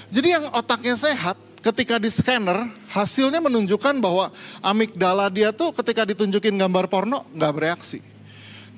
Jadi 0.08 0.28
yang 0.32 0.48
otaknya 0.56 0.96
sehat, 0.96 1.37
ketika 1.62 1.99
di 1.99 2.11
scanner, 2.11 2.71
hasilnya 2.91 3.43
menunjukkan 3.43 3.99
bahwa 3.99 4.31
amigdala 4.62 5.29
dia 5.29 5.50
tuh 5.50 5.75
ketika 5.75 6.07
ditunjukin 6.07 6.55
gambar 6.55 6.87
porno, 6.87 7.27
nggak 7.35 7.53
bereaksi. 7.55 7.99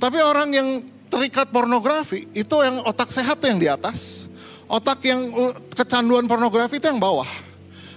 Tapi 0.00 0.18
orang 0.24 0.48
yang 0.50 0.68
terikat 1.12 1.52
pornografi, 1.52 2.30
itu 2.32 2.56
yang 2.62 2.80
otak 2.86 3.12
sehat 3.12 3.42
tuh 3.42 3.52
yang 3.52 3.60
di 3.60 3.68
atas. 3.68 4.30
Otak 4.70 5.02
yang 5.02 5.34
kecanduan 5.74 6.30
pornografi 6.30 6.78
itu 6.78 6.86
yang 6.86 7.02
bawah. 7.02 7.26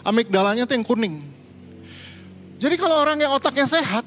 Amigdalanya 0.03 0.65
tuh 0.65 0.75
yang 0.75 0.83
kuning. 0.83 1.21
Jadi 2.57 2.75
kalau 2.75 2.99
orang 2.99 3.21
yang 3.21 3.31
otaknya 3.31 3.69
sehat, 3.69 4.03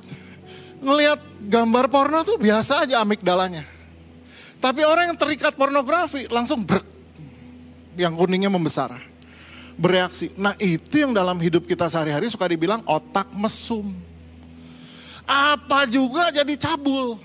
ngelihat 0.83 1.23
gambar 1.47 1.87
porno 1.89 2.21
tuh 2.27 2.37
biasa 2.37 2.85
aja 2.85 3.01
amigdalanya. 3.01 3.65
Tapi 4.59 4.83
orang 4.83 5.15
yang 5.15 5.19
terikat 5.21 5.55
pornografi 5.55 6.27
langsung 6.29 6.67
brek. 6.67 6.85
Yang 7.97 8.13
kuningnya 8.19 8.53
membesar. 8.53 9.16
Bereaksi. 9.77 10.33
Nah 10.41 10.57
itu 10.57 11.05
yang 11.05 11.13
dalam 11.13 11.37
hidup 11.37 11.69
kita 11.69 11.93
sehari-hari 11.93 12.33
suka 12.33 12.49
dibilang 12.49 12.81
otak 12.89 13.29
mesum. 13.37 13.93
Apa 15.29 15.85
juga 15.85 16.33
jadi 16.33 16.55
cabul. 16.57 17.21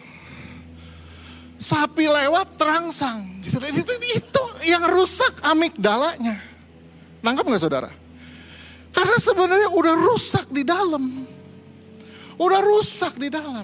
Sapi 1.55 2.11
lewat 2.11 2.59
terangsang. 2.59 3.23
Gitu. 3.45 3.55
Itu, 3.61 3.93
itu 3.95 4.43
yang 4.67 4.83
rusak 4.91 5.39
amigdalanya. 5.45 6.35
Nangkep 7.23 7.45
nggak 7.45 7.63
saudara? 7.63 7.89
Karena 8.91 9.17
sebenarnya 9.21 9.69
udah 9.71 9.93
rusak 9.95 10.51
di 10.51 10.67
dalam. 10.67 11.23
Udah 12.35 12.59
rusak 12.59 13.15
di 13.15 13.31
dalam. 13.31 13.63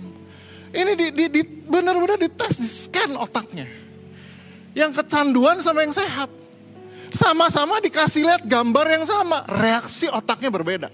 Ini 0.71 0.93
di, 0.93 1.07
di, 1.11 1.25
di, 1.27 1.41
benar-benar 1.67 2.21
dites, 2.21 2.55
di 2.61 2.69
scan 2.69 3.17
otaknya. 3.17 3.67
Yang 4.77 5.03
kecanduan 5.03 5.59
sama 5.59 5.83
yang 5.83 5.91
sehat. 5.91 6.29
Sama-sama 7.17 7.81
dikasih 7.81 8.29
lihat 8.29 8.43
gambar 8.45 8.85
yang 8.93 9.05
sama, 9.09 9.41
reaksi 9.49 10.05
otaknya 10.05 10.53
berbeda. 10.53 10.89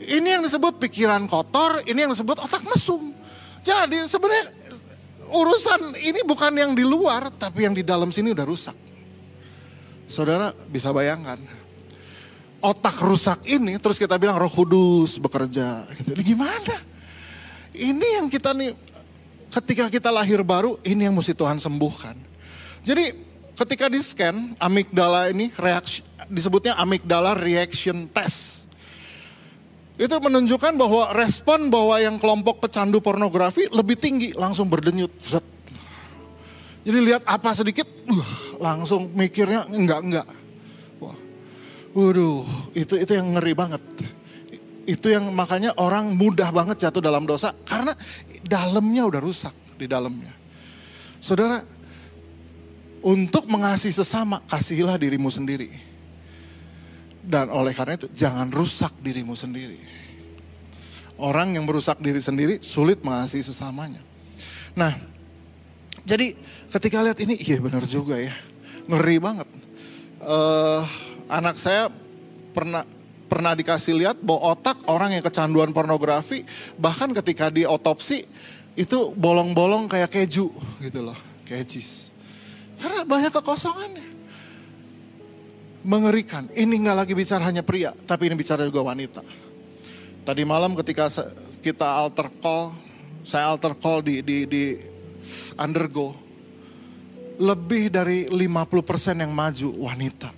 Ini 0.00 0.40
yang 0.40 0.42
disebut 0.48 0.80
pikiran 0.80 1.28
kotor, 1.28 1.84
ini 1.84 2.08
yang 2.08 2.12
disebut 2.16 2.40
otak 2.40 2.64
mesum. 2.64 3.12
Jadi 3.60 4.08
sebenarnya 4.08 4.48
urusan 5.28 5.92
ini 6.00 6.24
bukan 6.24 6.56
yang 6.56 6.72
di 6.72 6.88
luar, 6.88 7.28
tapi 7.36 7.68
yang 7.68 7.76
di 7.76 7.84
dalam 7.84 8.08
sini 8.08 8.32
udah 8.32 8.46
rusak. 8.48 8.76
Saudara 10.08 10.56
bisa 10.72 10.88
bayangkan, 10.88 11.36
otak 12.64 12.96
rusak 13.04 13.44
ini 13.44 13.76
terus 13.76 14.00
kita 14.00 14.16
bilang 14.16 14.40
roh 14.40 14.48
kudus 14.48 15.20
bekerja. 15.20 15.84
Gitu. 16.00 16.16
Gimana? 16.32 16.80
Ini 17.76 18.24
yang 18.24 18.32
kita 18.32 18.56
nih, 18.56 18.72
ketika 19.52 19.92
kita 19.92 20.08
lahir 20.08 20.40
baru, 20.40 20.80
ini 20.80 21.06
yang 21.06 21.14
mesti 21.14 21.36
Tuhan 21.36 21.60
sembuhkan. 21.60 22.16
Jadi 22.80 23.29
ketika 23.56 23.86
di 23.90 24.00
scan, 24.02 24.54
amigdala 24.58 25.30
ini 25.30 25.50
reaksi, 25.54 26.04
disebutnya 26.28 26.76
amigdala 26.78 27.34
reaction 27.34 28.06
test. 28.10 28.70
Itu 30.00 30.16
menunjukkan 30.16 30.80
bahwa 30.80 31.12
respon 31.12 31.68
bahwa 31.68 32.00
yang 32.00 32.16
kelompok 32.16 32.64
pecandu 32.64 33.04
pornografi 33.04 33.68
lebih 33.68 34.00
tinggi, 34.00 34.32
langsung 34.32 34.64
berdenyut. 34.72 35.12
Seret. 35.20 35.44
Jadi 36.80 36.98
lihat 37.04 37.22
apa 37.28 37.52
sedikit, 37.52 37.84
uh, 38.08 38.56
langsung 38.56 39.12
mikirnya 39.12 39.68
enggak 39.68 40.00
enggak. 40.00 40.26
Wah, 41.04 41.16
waduh, 41.92 42.48
itu 42.72 42.96
itu 42.96 43.12
yang 43.12 43.36
ngeri 43.36 43.52
banget. 43.52 43.82
Itu 44.88 45.12
yang 45.12 45.28
makanya 45.36 45.76
orang 45.76 46.16
mudah 46.16 46.48
banget 46.48 46.88
jatuh 46.88 47.04
dalam 47.04 47.28
dosa 47.28 47.52
karena 47.68 47.92
dalamnya 48.40 49.04
udah 49.04 49.20
rusak 49.20 49.52
di 49.76 49.84
dalamnya. 49.84 50.32
Saudara, 51.20 51.60
untuk 53.00 53.48
mengasihi 53.48 53.92
sesama, 53.92 54.44
kasihilah 54.44 55.00
dirimu 55.00 55.32
sendiri. 55.32 55.72
Dan 57.20 57.52
oleh 57.52 57.72
karena 57.76 57.96
itu, 57.96 58.08
jangan 58.12 58.48
rusak 58.48 58.92
dirimu 59.00 59.36
sendiri. 59.36 59.80
Orang 61.20 61.52
yang 61.52 61.68
merusak 61.68 62.00
diri 62.00 62.20
sendiri 62.20 62.64
sulit 62.64 63.04
mengasihi 63.04 63.44
sesamanya. 63.44 64.00
Nah, 64.72 64.96
jadi 66.04 66.32
ketika 66.72 67.04
lihat 67.04 67.20
ini, 67.20 67.36
iya 67.36 67.60
benar 67.60 67.84
juga 67.84 68.16
ya. 68.16 68.32
Ngeri 68.88 69.16
banget. 69.20 69.48
Uh, 70.20 70.84
anak 71.28 71.60
saya 71.60 71.92
pernah 72.52 72.84
pernah 73.30 73.54
dikasih 73.54 73.94
lihat 73.94 74.16
bahwa 74.18 74.58
otak 74.58 74.82
orang 74.90 75.14
yang 75.14 75.22
kecanduan 75.22 75.70
pornografi 75.70 76.42
bahkan 76.76 77.14
ketika 77.14 77.46
di 77.46 77.62
otopsi 77.62 78.26
itu 78.74 79.14
bolong-bolong 79.14 79.86
kayak 79.86 80.10
keju 80.10 80.50
gitu 80.82 81.00
loh, 81.00 81.16
kayak 81.46 81.70
cheese. 81.70 82.09
Karena 82.80 83.04
banyak 83.04 83.32
kekosongannya. 83.32 84.08
Mengerikan. 85.84 86.48
Ini 86.52 86.74
nggak 86.76 86.96
lagi 86.96 87.12
bicara 87.16 87.44
hanya 87.44 87.64
pria, 87.64 87.92
tapi 88.04 88.28
ini 88.28 88.36
bicara 88.36 88.64
juga 88.64 88.84
wanita. 88.84 89.24
Tadi 90.24 90.42
malam 90.44 90.76
ketika 90.76 91.08
kita 91.64 91.88
alter 91.88 92.28
call, 92.40 92.76
saya 93.24 93.48
alter 93.48 93.72
call 93.76 94.04
di 94.04 94.20
di 94.20 94.44
di 94.44 94.64
undergo 95.56 96.12
lebih 97.40 97.88
dari 97.88 98.28
50% 98.28 99.24
yang 99.24 99.32
maju 99.32 99.68
wanita 99.88 100.28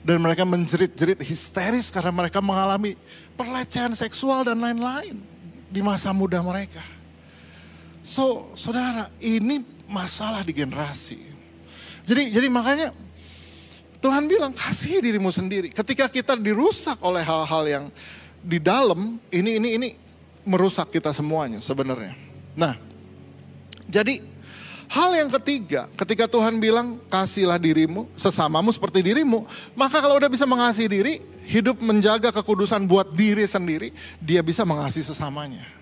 dan 0.00 0.16
mereka 0.16 0.48
menjerit-jerit 0.48 1.20
histeris 1.20 1.92
karena 1.92 2.08
mereka 2.08 2.40
mengalami 2.40 2.96
pelecehan 3.36 3.92
seksual 3.92 4.48
dan 4.48 4.56
lain-lain 4.56 5.20
di 5.68 5.84
masa 5.84 6.14
muda 6.16 6.40
mereka. 6.40 6.80
So, 8.00 8.54
saudara, 8.56 9.10
ini 9.18 9.60
masalah 9.90 10.46
di 10.46 10.54
generasi. 10.54 11.35
Jadi, 12.06 12.30
jadi 12.30 12.46
makanya 12.46 12.94
Tuhan 13.98 14.30
bilang 14.30 14.54
kasih 14.54 15.02
dirimu 15.02 15.34
sendiri. 15.34 15.74
Ketika 15.74 16.06
kita 16.06 16.38
dirusak 16.38 17.02
oleh 17.02 17.26
hal-hal 17.26 17.64
yang 17.66 17.84
di 18.38 18.62
dalam, 18.62 19.18
ini 19.34 19.58
ini 19.58 19.68
ini 19.74 19.88
merusak 20.46 20.94
kita 20.94 21.10
semuanya 21.10 21.58
sebenarnya. 21.58 22.14
Nah, 22.54 22.78
jadi 23.90 24.22
Hal 24.86 25.10
yang 25.18 25.30
ketiga, 25.34 25.90
ketika 25.98 26.30
Tuhan 26.30 26.62
bilang 26.62 27.02
kasihlah 27.10 27.58
dirimu, 27.58 28.06
sesamamu 28.14 28.70
seperti 28.70 29.02
dirimu, 29.02 29.42
maka 29.74 29.98
kalau 29.98 30.14
udah 30.14 30.30
bisa 30.30 30.46
mengasihi 30.46 30.86
diri, 30.86 31.14
hidup 31.42 31.82
menjaga 31.82 32.30
kekudusan 32.30 32.86
buat 32.86 33.10
diri 33.10 33.42
sendiri, 33.50 33.90
dia 34.22 34.46
bisa 34.46 34.62
mengasihi 34.62 35.02
sesamanya. 35.02 35.75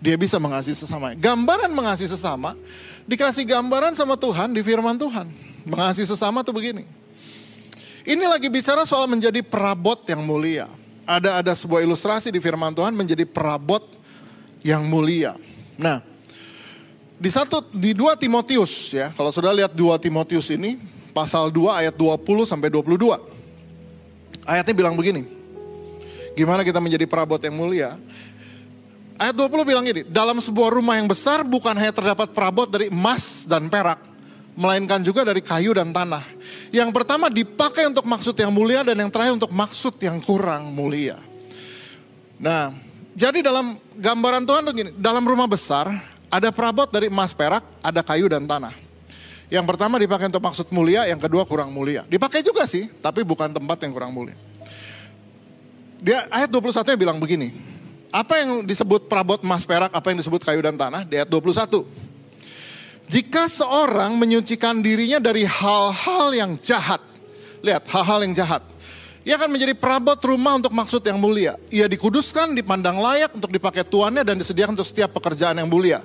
Dia 0.00 0.16
bisa 0.20 0.36
mengasihi 0.36 0.76
sesamanya. 0.76 1.16
Gambaran 1.16 1.72
mengasihi 1.72 2.08
sesama, 2.10 2.52
dikasih 3.08 3.48
gambaran 3.48 3.96
sama 3.96 4.14
Tuhan 4.20 4.52
di 4.52 4.60
firman 4.60 4.96
Tuhan. 5.00 5.28
Mengasihi 5.64 6.06
sesama 6.06 6.44
tuh 6.44 6.52
begini. 6.52 6.84
Ini 8.06 8.22
lagi 8.22 8.46
bicara 8.46 8.86
soal 8.86 9.10
menjadi 9.10 9.42
perabot 9.42 9.98
yang 10.06 10.22
mulia. 10.22 10.70
Ada 11.06 11.42
ada 11.42 11.52
sebuah 11.58 11.82
ilustrasi 11.82 12.30
di 12.30 12.38
firman 12.38 12.70
Tuhan 12.70 12.94
menjadi 12.94 13.26
perabot 13.26 13.82
yang 14.62 14.86
mulia. 14.86 15.34
Nah, 15.74 16.02
di 17.16 17.30
satu 17.32 17.64
di 17.72 17.96
2 17.96 18.14
Timotius 18.20 18.94
ya, 18.94 19.10
kalau 19.10 19.34
sudah 19.34 19.50
lihat 19.50 19.74
2 19.74 19.96
Timotius 19.98 20.52
ini 20.54 20.78
pasal 21.10 21.48
2 21.48 21.82
ayat 21.82 21.94
20 21.96 22.44
sampai 22.44 22.68
22. 22.70 23.18
Ayatnya 24.46 24.74
bilang 24.76 24.94
begini. 24.94 25.26
Gimana 26.36 26.62
kita 26.62 26.78
menjadi 26.78 27.08
perabot 27.08 27.40
yang 27.40 27.56
mulia? 27.56 27.96
Ayat 29.16 29.32
20 29.32 29.64
bilang 29.64 29.84
ini, 29.88 30.04
dalam 30.04 30.36
sebuah 30.36 30.76
rumah 30.76 31.00
yang 31.00 31.08
besar 31.08 31.40
bukan 31.40 31.72
hanya 31.72 31.88
terdapat 31.88 32.36
perabot 32.36 32.68
dari 32.68 32.92
emas 32.92 33.48
dan 33.48 33.64
perak, 33.72 33.96
melainkan 34.52 35.00
juga 35.00 35.24
dari 35.24 35.40
kayu 35.40 35.72
dan 35.72 35.88
tanah. 35.88 36.20
Yang 36.68 36.92
pertama 36.92 37.32
dipakai 37.32 37.88
untuk 37.88 38.04
maksud 38.04 38.36
yang 38.36 38.52
mulia 38.52 38.84
dan 38.84 39.00
yang 39.00 39.08
terakhir 39.08 39.40
untuk 39.40 39.52
maksud 39.56 39.96
yang 40.04 40.20
kurang 40.20 40.68
mulia. 40.68 41.16
Nah, 42.36 42.76
jadi 43.16 43.40
dalam 43.40 43.80
gambaran 43.96 44.44
Tuhan 44.44 44.62
begini, 44.68 44.90
dalam 45.00 45.24
rumah 45.24 45.48
besar 45.48 45.88
ada 46.28 46.52
perabot 46.52 46.84
dari 46.84 47.08
emas 47.08 47.32
perak, 47.32 47.64
ada 47.80 48.04
kayu 48.04 48.28
dan 48.28 48.44
tanah. 48.44 48.76
Yang 49.48 49.64
pertama 49.64 49.96
dipakai 49.96 50.28
untuk 50.28 50.44
maksud 50.44 50.68
mulia, 50.76 51.08
yang 51.08 51.16
kedua 51.16 51.48
kurang 51.48 51.72
mulia. 51.72 52.04
Dipakai 52.04 52.44
juga 52.44 52.68
sih, 52.68 52.92
tapi 53.00 53.24
bukan 53.24 53.48
tempat 53.48 53.80
yang 53.80 53.96
kurang 53.96 54.12
mulia. 54.12 54.36
Dia 56.04 56.28
ayat 56.28 56.52
21 56.52 56.92
nya 56.92 56.96
bilang 57.00 57.16
begini. 57.16 57.75
Apa 58.16 58.40
yang 58.40 58.64
disebut 58.64 59.12
perabot 59.12 59.36
emas 59.44 59.68
perak, 59.68 59.92
apa 59.92 60.06
yang 60.08 60.24
disebut 60.24 60.40
kayu 60.40 60.64
dan 60.64 60.72
tanah? 60.72 61.04
Di 61.04 61.20
ayat 61.20 61.28
21. 61.28 61.84
Jika 63.12 63.44
seorang 63.44 64.16
menyucikan 64.16 64.80
dirinya 64.80 65.20
dari 65.20 65.44
hal-hal 65.44 66.32
yang 66.32 66.56
jahat. 66.56 67.04
Lihat, 67.60 67.84
hal-hal 67.92 68.24
yang 68.24 68.32
jahat 68.32 68.64
ia 69.26 69.34
akan 69.34 69.58
menjadi 69.58 69.74
perabot 69.74 70.14
rumah 70.22 70.54
untuk 70.54 70.70
maksud 70.70 71.02
yang 71.02 71.18
mulia. 71.18 71.58
Ia 71.66 71.90
dikuduskan, 71.90 72.54
dipandang 72.54 73.02
layak 73.02 73.34
untuk 73.34 73.50
dipakai 73.50 73.82
tuannya 73.82 74.22
dan 74.22 74.38
disediakan 74.38 74.78
untuk 74.78 74.86
setiap 74.86 75.18
pekerjaan 75.18 75.58
yang 75.58 75.66
mulia. 75.66 75.98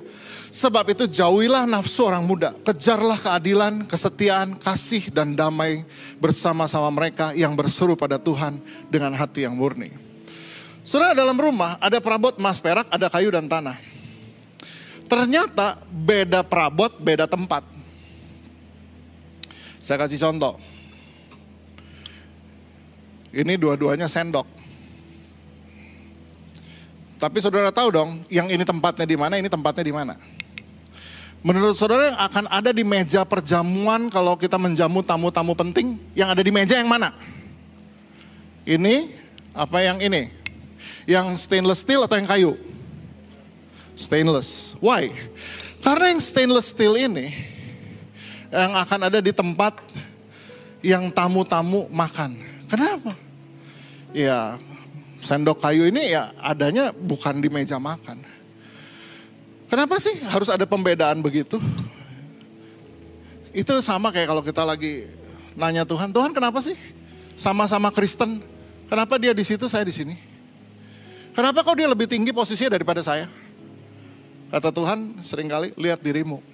Sebab 0.50 0.90
itu 0.90 1.06
jauhilah 1.06 1.62
nafsu 1.70 2.02
orang 2.02 2.26
muda. 2.26 2.50
Kejarlah 2.66 3.14
keadilan, 3.22 3.86
kesetiaan, 3.86 4.58
kasih 4.58 5.14
dan 5.14 5.38
damai 5.38 5.86
bersama-sama 6.18 6.90
mereka 6.90 7.30
yang 7.30 7.54
berseru 7.54 7.94
pada 7.94 8.18
Tuhan 8.18 8.58
dengan 8.90 9.14
hati 9.14 9.46
yang 9.46 9.54
murni. 9.54 10.01
Saudara 10.82 11.14
dalam 11.14 11.38
rumah 11.38 11.78
ada 11.78 12.02
perabot 12.02 12.34
emas 12.38 12.58
perak, 12.58 12.90
ada 12.90 13.06
kayu 13.06 13.30
dan 13.30 13.46
tanah. 13.46 13.78
Ternyata 15.06 15.78
beda 15.86 16.42
perabot, 16.42 16.90
beda 16.98 17.30
tempat. 17.30 17.62
Saya 19.78 19.98
kasih 20.06 20.18
contoh 20.18 20.58
ini 23.32 23.56
dua-duanya 23.56 24.06
sendok. 24.06 24.44
Tapi 27.16 27.38
saudara 27.40 27.72
tahu 27.72 27.88
dong, 27.88 28.10
yang 28.28 28.50
ini 28.50 28.60
tempatnya 28.66 29.06
di 29.08 29.16
mana, 29.16 29.34
ini 29.40 29.48
tempatnya 29.48 29.84
di 29.86 29.94
mana. 29.94 30.14
Menurut 31.42 31.74
saudara 31.74 32.12
yang 32.14 32.18
akan 32.18 32.44
ada 32.50 32.70
di 32.70 32.84
meja 32.86 33.22
perjamuan 33.26 34.10
kalau 34.10 34.38
kita 34.38 34.58
menjamu 34.58 35.02
tamu-tamu 35.02 35.54
penting, 35.54 35.98
yang 36.18 36.30
ada 36.30 36.42
di 36.42 36.50
meja 36.50 36.78
yang 36.78 36.90
mana? 36.90 37.14
Ini 38.66 39.10
apa 39.54 39.78
yang 39.82 39.98
ini? 40.02 40.41
Yang 41.04 41.46
stainless 41.46 41.82
steel 41.82 42.06
atau 42.06 42.16
yang 42.18 42.28
kayu? 42.28 42.52
Stainless. 43.98 44.78
Why? 44.78 45.12
Karena 45.82 46.14
yang 46.14 46.22
stainless 46.22 46.70
steel 46.70 46.94
ini 46.94 47.34
yang 48.52 48.76
akan 48.76 49.08
ada 49.08 49.18
di 49.18 49.32
tempat 49.32 49.80
yang 50.84 51.08
tamu-tamu 51.10 51.88
makan. 51.88 52.36
Kenapa? 52.68 53.16
Ya 54.12 54.60
sendok 55.22 55.62
kayu 55.62 55.88
ini 55.88 56.12
ya 56.12 56.34
adanya 56.42 56.90
bukan 56.92 57.38
di 57.40 57.48
meja 57.48 57.78
makan. 57.78 58.20
Kenapa 59.70 59.96
sih 59.96 60.12
harus 60.28 60.52
ada 60.52 60.68
pembedaan 60.68 61.24
begitu? 61.24 61.56
Itu 63.56 63.80
sama 63.80 64.12
kayak 64.12 64.28
kalau 64.28 64.42
kita 64.44 64.62
lagi 64.68 65.08
nanya 65.56 65.88
Tuhan, 65.88 66.12
Tuhan 66.12 66.36
kenapa 66.36 66.60
sih 66.60 66.76
sama-sama 67.36 67.88
Kristen? 67.88 68.44
Kenapa 68.92 69.16
dia 69.16 69.32
di 69.32 69.40
situ, 69.40 69.64
saya 69.72 69.88
di 69.88 69.94
sini? 69.96 70.31
Kenapa 71.32 71.64
kok 71.64 71.76
dia 71.80 71.88
lebih 71.88 72.04
tinggi 72.04 72.28
posisinya 72.28 72.76
daripada 72.76 73.00
saya? 73.00 73.24
Kata 74.52 74.68
Tuhan 74.68 75.24
sering 75.24 75.48
kali, 75.48 75.72
lihat 75.80 76.04
dirimu. 76.04 76.44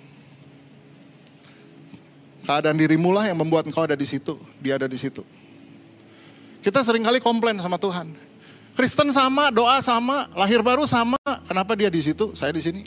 Keadaan 2.46 2.78
dirimu 2.78 3.10
lah 3.10 3.26
yang 3.26 3.36
membuat 3.42 3.66
engkau 3.66 3.82
ada 3.82 3.98
di 3.98 4.06
situ, 4.06 4.38
dia 4.62 4.78
ada 4.78 4.86
di 4.86 4.94
situ. 4.94 5.26
Kita 6.62 6.86
sering 6.86 7.02
kali 7.02 7.18
komplain 7.18 7.58
sama 7.58 7.74
Tuhan. 7.74 8.14
Kristen 8.78 9.10
sama, 9.10 9.50
doa 9.50 9.82
sama, 9.82 10.30
lahir 10.38 10.62
baru 10.62 10.86
sama. 10.86 11.18
Kenapa 11.50 11.74
dia 11.74 11.90
di 11.90 11.98
situ, 11.98 12.30
saya 12.38 12.54
di 12.54 12.62
sini? 12.62 12.86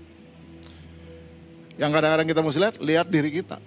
Yang 1.75 1.91
kadang-kadang 1.91 2.27
kita 2.32 2.39
mesti 2.39 2.60
lihat, 2.63 2.75
lihat 2.80 3.08
diri 3.12 3.30
kita. 3.36 3.60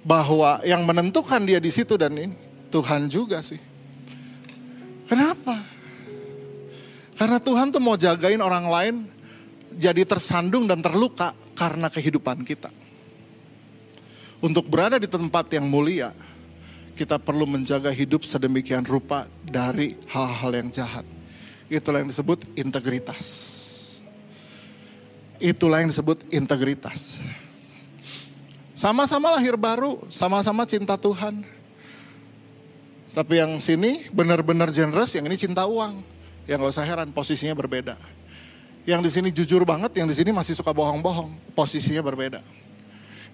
Bahwa 0.00 0.64
yang 0.64 0.88
menentukan 0.88 1.44
dia 1.44 1.60
di 1.60 1.68
situ 1.68 2.00
dan 2.00 2.16
ini, 2.16 2.32
Tuhan 2.72 3.12
juga 3.12 3.44
sih. 3.44 3.60
Kenapa? 5.04 5.77
Karena 7.18 7.42
Tuhan 7.42 7.74
tuh 7.74 7.82
mau 7.82 7.98
jagain 7.98 8.38
orang 8.38 8.66
lain 8.70 8.94
jadi 9.74 10.06
tersandung 10.06 10.70
dan 10.70 10.78
terluka 10.78 11.34
karena 11.58 11.90
kehidupan 11.90 12.46
kita. 12.46 12.70
Untuk 14.38 14.70
berada 14.70 15.02
di 15.02 15.10
tempat 15.10 15.50
yang 15.50 15.66
mulia, 15.66 16.14
kita 16.94 17.18
perlu 17.18 17.42
menjaga 17.42 17.90
hidup 17.90 18.22
sedemikian 18.22 18.86
rupa 18.86 19.26
dari 19.42 19.98
hal-hal 20.14 20.50
yang 20.62 20.68
jahat. 20.70 21.02
Itulah 21.66 22.06
yang 22.06 22.10
disebut 22.14 22.46
integritas. 22.54 23.26
Itulah 25.42 25.82
yang 25.82 25.90
disebut 25.90 26.22
integritas. 26.30 27.18
Sama-sama 28.78 29.34
lahir 29.34 29.58
baru, 29.58 30.06
sama-sama 30.06 30.62
cinta 30.70 30.94
Tuhan. 30.94 31.42
Tapi 33.10 33.34
yang 33.42 33.58
sini 33.58 34.06
benar-benar 34.14 34.70
generous, 34.70 35.18
yang 35.18 35.26
ini 35.26 35.34
cinta 35.34 35.66
uang. 35.66 36.17
Yang 36.48 36.64
gak 36.64 36.72
usah 36.72 36.86
heran, 36.88 37.08
posisinya 37.12 37.52
berbeda. 37.52 37.94
Yang 38.88 39.00
di 39.04 39.10
sini 39.12 39.28
jujur 39.28 39.68
banget, 39.68 39.92
yang 40.00 40.08
di 40.08 40.16
sini 40.16 40.32
masih 40.32 40.56
suka 40.56 40.72
bohong-bohong, 40.72 41.52
posisinya 41.52 42.00
berbeda. 42.00 42.40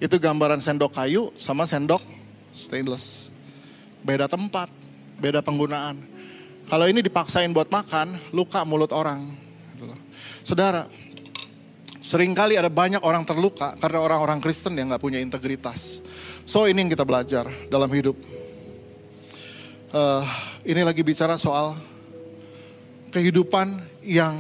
Itu 0.03 0.19
gambaran 0.19 0.59
sendok 0.59 0.99
kayu 0.99 1.31
sama 1.39 1.63
sendok 1.65 2.03
stainless 2.51 3.35
beda 4.05 4.29
tempat, 4.29 4.69
beda 5.17 5.41
penggunaan. 5.41 5.97
Kalau 6.69 6.85
ini 6.85 7.01
dipaksain 7.01 7.49
buat 7.57 7.73
makan, 7.73 8.21
luka 8.37 8.61
mulut 8.69 8.93
orang. 8.93 9.25
Gitu 9.75 9.97
Saudara, 10.45 10.85
sering 12.05 12.37
kali 12.37 12.61
ada 12.61 12.69
banyak 12.69 13.01
orang 13.01 13.25
terluka 13.25 13.73
karena 13.81 13.99
orang-orang 14.05 14.39
Kristen 14.45 14.77
yang 14.77 14.93
gak 14.93 15.01
punya 15.01 15.19
integritas. 15.19 16.05
So 16.45 16.69
ini 16.69 16.85
yang 16.85 16.93
kita 16.93 17.09
belajar 17.09 17.49
dalam 17.73 17.89
hidup. 17.89 18.17
Uh, 19.95 20.27
ini 20.69 20.85
lagi 20.85 21.01
bicara 21.01 21.41
soal 21.41 21.79
kehidupan 23.15 23.79
yang 24.03 24.35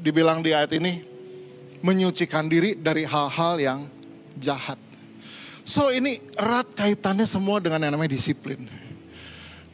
dibilang 0.00 0.40
di 0.40 0.56
ayat 0.56 0.72
ini 0.80 1.04
menyucikan 1.84 2.48
diri 2.48 2.72
dari 2.72 3.04
hal-hal 3.04 3.60
yang 3.60 3.80
jahat. 4.40 4.80
So 5.68 5.92
ini 5.92 6.16
erat 6.32 6.72
kaitannya 6.72 7.28
semua 7.28 7.60
dengan 7.60 7.84
yang 7.84 7.92
namanya 7.92 8.16
disiplin. 8.16 8.64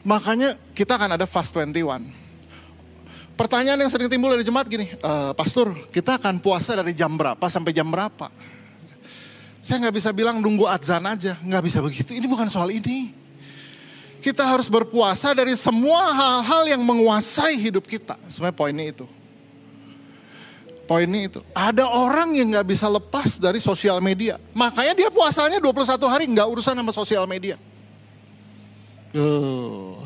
Makanya 0.03 0.59
kita 0.75 0.99
akan 0.99 1.15
ada 1.15 1.23
fast 1.23 1.55
21. 1.55 2.11
Pertanyaan 3.39 3.79
yang 3.87 3.91
sering 3.91 4.11
timbul 4.11 4.31
dari 4.31 4.43
jemaat 4.43 4.67
gini, 4.67 4.91
e, 4.91 5.11
Pastor, 5.35 5.71
kita 5.91 6.19
akan 6.19 6.39
puasa 6.39 6.75
dari 6.75 6.91
jam 6.91 7.15
berapa 7.15 7.41
sampai 7.47 7.71
jam 7.71 7.87
berapa? 7.87 8.31
Saya 9.59 9.81
nggak 9.87 9.95
bisa 9.95 10.13
bilang 10.13 10.39
nunggu 10.39 10.69
adzan 10.69 11.03
aja, 11.03 11.35
nggak 11.41 11.63
bisa 11.63 11.79
begitu. 11.81 12.11
Ini 12.15 12.27
bukan 12.29 12.47
soal 12.51 12.71
ini. 12.75 13.24
Kita 14.25 14.41
harus 14.41 14.65
berpuasa 14.65 15.37
dari 15.37 15.53
semua 15.53 16.09
hal-hal 16.09 16.73
yang 16.73 16.81
menguasai 16.81 17.61
hidup 17.61 17.85
kita. 17.85 18.17
Sebenarnya 18.25 18.57
poinnya 18.57 18.85
itu. 18.89 19.05
Poinnya 20.89 21.29
itu. 21.29 21.39
Ada 21.53 21.85
orang 21.85 22.33
yang 22.33 22.57
nggak 22.57 22.65
bisa 22.65 22.89
lepas 22.89 23.37
dari 23.37 23.61
sosial 23.61 24.01
media. 24.01 24.41
Makanya 24.57 24.97
dia 24.97 25.09
puasanya 25.13 25.61
21 25.61 26.09
hari 26.09 26.25
nggak 26.25 26.47
urusan 26.57 26.73
sama 26.73 26.89
sosial 26.89 27.29
media. 27.29 27.61
Oh. 29.13 30.01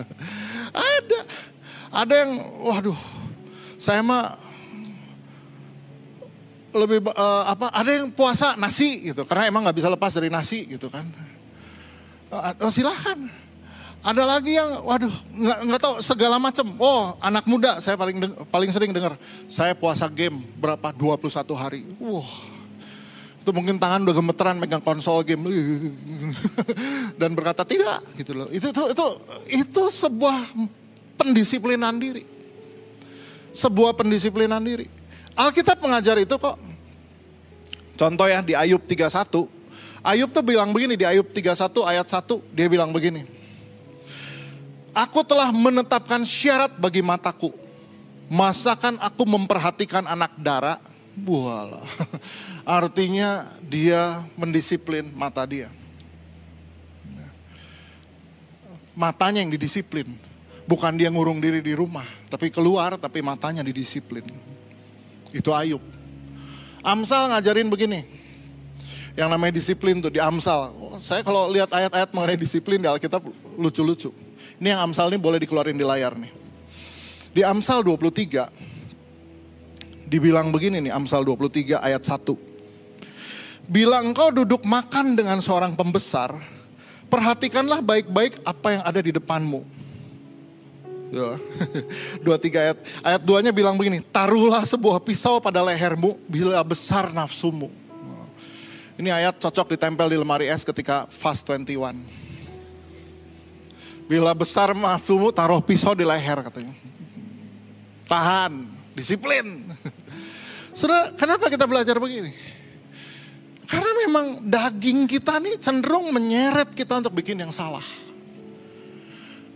ada. 0.96 1.20
Ada 1.92 2.14
yang, 2.24 2.32
waduh, 2.64 3.00
saya 3.76 4.00
mah 4.00 4.40
lebih 6.72 7.04
uh, 7.12 7.52
apa? 7.52 7.68
Ada 7.68 8.00
yang 8.00 8.08
puasa 8.16 8.56
nasi 8.56 9.12
gitu, 9.12 9.28
karena 9.28 9.52
emang 9.52 9.60
nggak 9.68 9.76
bisa 9.76 9.92
lepas 9.92 10.16
dari 10.16 10.32
nasi 10.32 10.64
gitu 10.72 10.88
kan. 10.88 11.04
Oh 12.32 12.72
silahkan. 12.72 13.18
Ada 14.06 14.22
lagi 14.22 14.54
yang, 14.54 14.86
waduh, 14.86 15.10
nggak 15.34 15.58
nggak 15.66 15.80
tahu 15.82 15.94
segala 15.98 16.38
macam. 16.38 16.66
Oh, 16.78 17.18
anak 17.18 17.42
muda 17.42 17.82
saya 17.82 17.98
paling 17.98 18.22
paling 18.54 18.70
sering 18.70 18.94
dengar. 18.94 19.18
Saya 19.50 19.74
puasa 19.74 20.06
game 20.06 20.46
berapa? 20.62 20.94
21 20.94 21.26
hari. 21.58 21.82
Wah, 21.98 22.30
itu 23.42 23.50
mungkin 23.50 23.82
tangan 23.82 24.06
udah 24.06 24.14
gemeteran 24.14 24.62
megang 24.62 24.82
konsol 24.82 25.26
game 25.26 25.42
dan 27.18 27.34
berkata 27.34 27.66
tidak 27.66 28.02
gitu 28.14 28.30
loh. 28.34 28.46
Itu 28.50 28.70
itu 28.70 28.82
itu 28.94 29.06
itu 29.50 29.82
sebuah 29.90 30.54
pendisiplinan 31.18 31.98
diri. 31.98 32.22
Sebuah 33.54 33.94
pendisiplinan 33.98 34.62
diri. 34.62 34.86
Alkitab 35.34 35.82
mengajar 35.82 36.14
itu 36.22 36.38
kok. 36.38 36.58
Contoh 37.98 38.26
ya 38.30 38.38
di 38.38 38.54
Ayub 38.54 38.86
31. 38.86 39.55
Ayub 40.06 40.30
tuh 40.30 40.46
bilang 40.46 40.70
begini 40.70 40.94
di 40.94 41.02
Ayub 41.02 41.26
31 41.26 41.82
ayat 41.82 42.06
1 42.06 42.54
dia 42.54 42.70
bilang 42.70 42.94
begini. 42.94 43.26
Aku 44.94 45.26
telah 45.26 45.50
menetapkan 45.50 46.22
syarat 46.22 46.78
bagi 46.78 47.02
mataku. 47.02 47.50
Masakan 48.30 49.02
aku 49.02 49.26
memperhatikan 49.26 50.06
anak 50.06 50.30
darah? 50.38 50.78
Bualah. 51.18 51.82
Artinya 52.78 53.50
dia 53.66 54.22
mendisiplin 54.38 55.10
mata 55.10 55.42
dia. 55.42 55.74
Matanya 58.94 59.42
yang 59.42 59.52
didisiplin. 59.52 60.06
Bukan 60.70 60.96
dia 60.96 61.10
ngurung 61.10 61.42
diri 61.42 61.60
di 61.60 61.74
rumah. 61.74 62.06
Tapi 62.30 62.48
keluar 62.54 62.94
tapi 62.94 63.20
matanya 63.26 63.66
didisiplin. 63.66 64.24
Itu 65.34 65.50
Ayub. 65.50 65.82
Amsal 66.86 67.34
ngajarin 67.34 67.68
begini. 67.68 68.15
Yang 69.16 69.28
namanya 69.32 69.52
disiplin 69.56 69.96
tuh 69.96 70.12
di 70.12 70.20
Amsal. 70.20 70.76
Saya 71.00 71.24
kalau 71.24 71.48
lihat 71.48 71.72
ayat-ayat 71.72 72.12
mengenai 72.12 72.36
disiplin 72.36 72.76
di 72.76 72.84
Alkitab 72.84 73.24
lucu-lucu. 73.56 74.12
Ini 74.60 74.76
yang 74.76 74.92
Amsal 74.92 75.08
ini 75.08 75.16
boleh 75.16 75.40
dikeluarin 75.40 75.72
di 75.72 75.84
layar 75.88 76.12
nih. 76.20 76.28
Di 77.32 77.40
Amsal 77.40 77.80
23, 77.80 78.48
dibilang 80.04 80.52
begini 80.52 80.84
nih 80.84 80.92
Amsal 80.92 81.24
23 81.24 81.80
ayat 81.80 82.04
1. 82.04 82.36
Bila 83.66 84.04
engkau 84.04 84.28
duduk 84.30 84.62
makan 84.68 85.16
dengan 85.16 85.40
seorang 85.40 85.72
pembesar, 85.72 86.36
perhatikanlah 87.08 87.80
baik-baik 87.80 88.36
apa 88.44 88.68
yang 88.78 88.82
ada 88.84 89.00
di 89.00 89.16
depanmu. 89.16 89.64
Ya. 91.08 91.40
Dua 92.24 92.36
tiga 92.36 92.68
ayat. 92.68 92.78
Ayat 93.00 93.22
duanya 93.24 93.50
bilang 93.54 93.80
begini, 93.80 94.04
taruhlah 94.04 94.62
sebuah 94.68 95.00
pisau 95.00 95.40
pada 95.40 95.64
lehermu 95.64 96.20
bila 96.28 96.60
besar 96.60 97.10
nafsumu. 97.14 97.85
Ini 98.96 99.12
ayat 99.12 99.36
cocok 99.36 99.76
ditempel 99.76 100.08
di 100.08 100.16
lemari 100.16 100.48
es 100.48 100.64
ketika 100.64 101.04
fast 101.12 101.44
21. 101.44 102.00
Bila 104.08 104.32
besar 104.32 104.72
nafsumu 104.72 105.28
taruh 105.36 105.60
pisau 105.60 105.92
di 105.92 106.00
leher 106.00 106.40
katanya. 106.40 106.72
Tahan, 108.08 108.64
disiplin. 108.96 109.68
Sudah, 110.78 111.12
kenapa 111.12 111.52
kita 111.52 111.68
belajar 111.68 112.00
begini? 112.00 112.32
Karena 113.66 113.90
memang 114.06 114.26
daging 114.46 115.10
kita 115.10 115.42
nih 115.42 115.58
cenderung 115.58 116.14
menyeret 116.14 116.70
kita 116.72 117.02
untuk 117.02 117.18
bikin 117.18 117.42
yang 117.42 117.50
salah. 117.50 117.82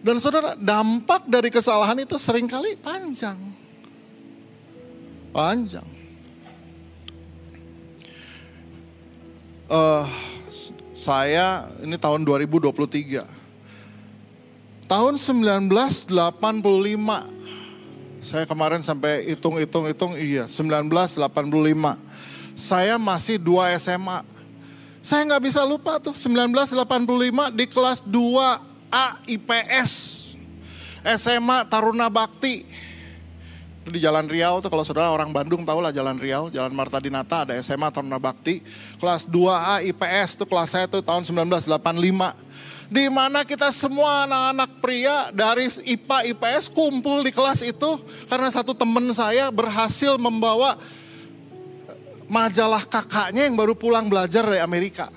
Dan 0.02 0.18
saudara, 0.18 0.58
dampak 0.58 1.30
dari 1.30 1.48
kesalahan 1.48 1.96
itu 2.02 2.18
sering 2.18 2.50
kali 2.50 2.74
panjang. 2.74 3.38
Panjang. 5.30 5.99
Uh, 9.70 10.02
saya 10.98 11.70
ini 11.78 11.94
tahun 11.94 12.26
2023 12.26 13.38
Tahun 14.90 15.14
1985, 15.14 16.10
saya 18.18 18.42
kemarin 18.42 18.82
sampai 18.82 19.22
hitung-hitung-hitung, 19.30 20.18
iya 20.18 20.50
1985. 20.50 21.22
Saya 22.58 22.98
masih 22.98 23.38
dua 23.38 23.70
SMA. 23.78 24.26
Saya 24.98 25.22
nggak 25.30 25.46
bisa 25.46 25.62
lupa 25.62 26.02
tuh 26.02 26.18
1985 26.18 27.54
di 27.54 27.70
kelas 27.70 28.02
2A 28.02 29.22
IPS. 29.30 29.90
SMA 31.14 31.62
Taruna 31.70 32.10
Bakti. 32.10 32.89
Di 33.80 33.96
Jalan 33.96 34.28
Riau 34.28 34.60
tuh 34.60 34.68
kalau 34.68 34.84
saudara 34.84 35.08
orang 35.08 35.32
Bandung 35.32 35.64
tahu 35.64 35.80
lah 35.80 35.88
Jalan 35.88 36.20
Riau, 36.20 36.52
Jalan 36.52 36.68
Marta 36.76 37.00
Dinata 37.00 37.48
ada 37.48 37.56
SMA 37.64 37.88
Taruna 37.88 38.20
Bakti. 38.20 38.60
Kelas 39.00 39.24
2A 39.24 39.80
IPS 39.88 40.36
tuh 40.36 40.44
kelas 40.44 40.76
saya 40.76 40.84
tuh 40.84 41.00
tahun 41.00 41.24
1985 41.24 41.64
di 42.90 43.06
mana 43.08 43.46
kita 43.46 43.72
semua 43.72 44.28
anak-anak 44.28 44.70
pria 44.82 45.30
dari 45.32 45.70
IPA 45.70 46.34
IPS 46.34 46.68
kumpul 46.68 47.24
di 47.24 47.32
kelas 47.32 47.64
itu 47.64 47.90
karena 48.28 48.50
satu 48.52 48.76
teman 48.76 49.06
saya 49.16 49.48
berhasil 49.48 50.18
membawa 50.20 50.76
majalah 52.28 52.84
kakaknya 52.84 53.48
yang 53.48 53.56
baru 53.56 53.72
pulang 53.72 54.12
belajar 54.12 54.44
dari 54.44 54.60
Amerika. 54.60 55.08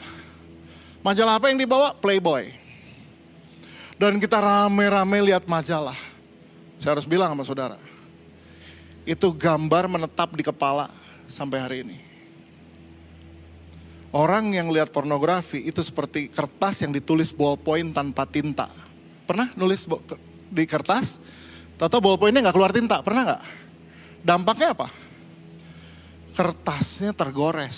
Majalah 1.03 1.35
apa 1.35 1.51
yang 1.51 1.59
dibawa? 1.59 1.91
Playboy. 1.99 2.47
Dan 3.99 4.23
kita 4.23 4.39
rame-rame 4.39 5.33
lihat 5.33 5.43
majalah. 5.51 5.99
Saya 6.79 6.95
harus 6.95 7.03
bilang 7.03 7.35
sama 7.35 7.43
saudara. 7.43 7.92
Itu 9.03 9.35
gambar 9.35 9.91
menetap 9.91 10.31
di 10.31 10.43
kepala 10.47 10.87
sampai 11.27 11.59
hari 11.59 11.77
ini. 11.83 11.97
Orang 14.13 14.53
yang 14.53 14.69
lihat 14.69 14.93
pornografi 14.93 15.59
itu 15.65 15.81
seperti 15.81 16.29
kertas 16.29 16.85
yang 16.85 16.93
ditulis 16.93 17.33
ballpoint 17.33 17.91
tanpa 17.91 18.29
tinta. 18.29 18.69
Pernah 19.25 19.51
nulis 19.57 19.89
di 20.53 20.63
kertas? 20.69 21.17
Tahu 21.81 21.99
ballpointnya 21.99 22.47
nggak 22.47 22.55
keluar 22.55 22.71
tinta, 22.71 23.01
pernah 23.01 23.21
nggak? 23.27 23.43
Dampaknya 24.23 24.77
apa? 24.77 24.87
Kertasnya 26.31 27.11
tergores, 27.11 27.77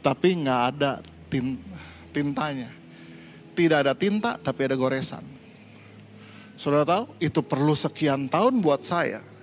tapi 0.00 0.40
nggak 0.40 0.62
ada 0.72 1.02
tintanya. 2.14 2.70
Tidak 3.52 3.78
ada 3.82 3.92
tinta, 3.92 4.40
tapi 4.40 4.70
ada 4.70 4.78
goresan. 4.78 5.26
Sudah 6.56 6.86
tahu, 6.86 7.12
itu 7.20 7.42
perlu 7.44 7.74
sekian 7.76 8.30
tahun 8.30 8.62
buat 8.64 8.80
saya 8.86 9.35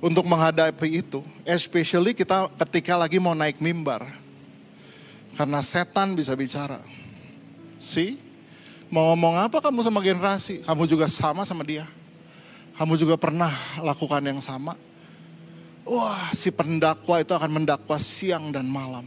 untuk 0.00 0.24
menghadapi 0.24 1.04
itu, 1.04 1.20
especially 1.44 2.16
kita 2.16 2.48
ketika 2.66 2.96
lagi 2.96 3.20
mau 3.20 3.36
naik 3.36 3.60
mimbar 3.60 4.08
karena 5.36 5.60
setan 5.60 6.16
bisa 6.16 6.32
bicara. 6.34 6.80
Si, 7.80 8.16
mau 8.88 9.12
ngomong 9.12 9.40
apa 9.48 9.60
kamu 9.60 9.84
sama 9.84 10.00
generasi? 10.00 10.64
Kamu 10.64 10.84
juga 10.88 11.06
sama 11.06 11.44
sama 11.44 11.62
dia. 11.64 11.88
Kamu 12.76 12.96
juga 12.96 13.20
pernah 13.20 13.52
lakukan 13.80 14.24
yang 14.24 14.40
sama. 14.40 14.76
Wah, 15.84 16.32
si 16.32 16.48
pendakwa 16.52 17.20
itu 17.20 17.32
akan 17.32 17.60
mendakwa 17.60 17.96
siang 18.00 18.52
dan 18.52 18.68
malam. 18.68 19.04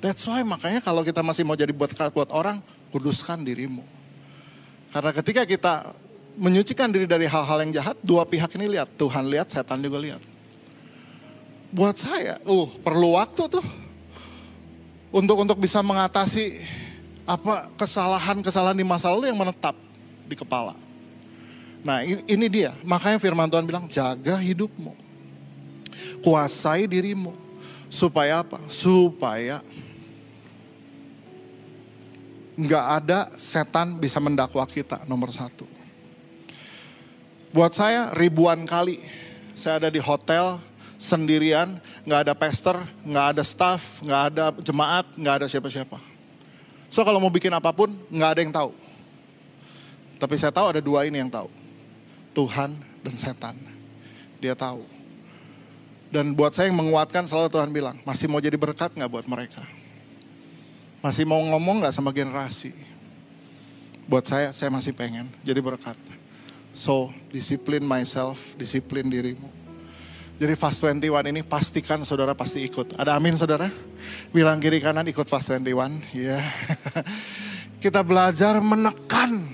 That's 0.00 0.24
why 0.24 0.40
makanya 0.44 0.80
kalau 0.80 1.02
kita 1.02 1.20
masih 1.24 1.42
mau 1.44 1.58
jadi 1.58 1.72
buat 1.74 1.90
buat 2.12 2.30
orang, 2.32 2.62
kuduskan 2.92 3.44
dirimu. 3.44 3.82
Karena 4.88 5.10
ketika 5.12 5.42
kita 5.44 5.74
menyucikan 6.38 6.88
diri 6.94 7.04
dari 7.04 7.26
hal-hal 7.26 7.58
yang 7.66 7.72
jahat, 7.74 7.98
dua 8.00 8.22
pihak 8.22 8.54
ini 8.54 8.78
lihat, 8.78 8.88
Tuhan 8.94 9.26
lihat, 9.26 9.50
setan 9.50 9.82
juga 9.82 9.98
lihat. 9.98 10.22
Buat 11.74 11.98
saya, 11.98 12.38
uh, 12.46 12.70
perlu 12.80 13.18
waktu 13.18 13.44
tuh 13.50 13.66
untuk 15.10 15.36
untuk 15.42 15.58
bisa 15.58 15.82
mengatasi 15.82 16.62
apa 17.28 17.68
kesalahan-kesalahan 17.76 18.78
di 18.78 18.86
masa 18.86 19.12
lalu 19.12 19.28
yang 19.28 19.36
menetap 19.36 19.76
di 20.24 20.38
kepala. 20.38 20.72
Nah 21.84 22.00
ini, 22.06 22.46
dia, 22.48 22.72
makanya 22.86 23.20
firman 23.20 23.50
Tuhan 23.50 23.66
bilang 23.66 23.84
jaga 23.90 24.38
hidupmu. 24.38 24.94
Kuasai 26.24 26.88
dirimu. 26.88 27.34
Supaya 27.88 28.44
apa? 28.44 28.60
Supaya 28.68 29.64
nggak 32.58 32.84
ada 33.00 33.30
setan 33.38 33.96
bisa 33.96 34.18
mendakwa 34.18 34.66
kita 34.66 35.06
nomor 35.06 35.32
satu. 35.32 35.77
Buat 37.48 37.72
saya 37.72 38.12
ribuan 38.12 38.68
kali 38.68 39.00
saya 39.56 39.80
ada 39.82 39.88
di 39.88 39.98
hotel 39.98 40.60
sendirian, 41.00 41.80
nggak 42.04 42.20
ada 42.28 42.34
pastor, 42.36 42.76
nggak 43.06 43.26
ada 43.34 43.42
staff, 43.42 44.02
nggak 44.04 44.22
ada 44.30 44.44
jemaat, 44.60 45.06
nggak 45.16 45.34
ada 45.42 45.46
siapa-siapa. 45.48 45.96
So 46.92 47.06
kalau 47.06 47.22
mau 47.22 47.32
bikin 47.32 47.50
apa 47.54 47.72
pun, 47.72 47.94
nggak 48.12 48.30
ada 48.36 48.40
yang 48.44 48.52
tahu. 48.52 48.70
Tapi 50.18 50.34
saya 50.36 50.52
tahu 50.52 50.76
ada 50.76 50.80
dua 50.82 51.06
ini 51.06 51.22
yang 51.22 51.30
tahu. 51.30 51.48
Tuhan 52.34 52.76
dan 53.00 53.14
setan. 53.16 53.56
Dia 54.42 54.52
tahu. 54.52 54.84
Dan 56.08 56.32
buat 56.32 56.52
saya 56.52 56.68
yang 56.68 56.78
menguatkan 56.78 57.24
selalu 57.24 57.48
Tuhan 57.48 57.70
bilang, 57.70 57.96
masih 58.02 58.26
mau 58.28 58.40
jadi 58.42 58.56
berkat 58.60 58.92
nggak 58.92 59.10
buat 59.10 59.26
mereka? 59.30 59.62
Masih 61.00 61.24
mau 61.24 61.38
ngomong 61.38 61.84
nggak 61.84 61.94
sama 61.94 62.10
generasi? 62.10 62.74
Buat 64.08 64.24
saya, 64.26 64.48
saya 64.56 64.68
masih 64.72 64.92
pengen 64.96 65.28
jadi 65.44 65.60
berkat. 65.60 66.17
So, 66.78 67.10
disiplin 67.34 67.82
myself, 67.82 68.54
disiplin 68.54 69.10
dirimu 69.10 69.50
Jadi 70.38 70.54
fast 70.54 70.78
21 70.78 71.34
ini 71.34 71.42
pastikan 71.42 72.06
saudara 72.06 72.30
pasti 72.30 72.62
ikut. 72.62 72.94
Ada 72.94 73.18
amin 73.18 73.34
saudara? 73.34 73.66
Bilang 74.30 74.62
kiri 74.62 74.78
kanan 74.78 75.02
ikut 75.10 75.26
fast 75.26 75.50
21. 75.50 75.98
Ya. 76.14 76.38
Kita 77.82 78.06
belajar 78.06 78.62
menekan. 78.62 79.50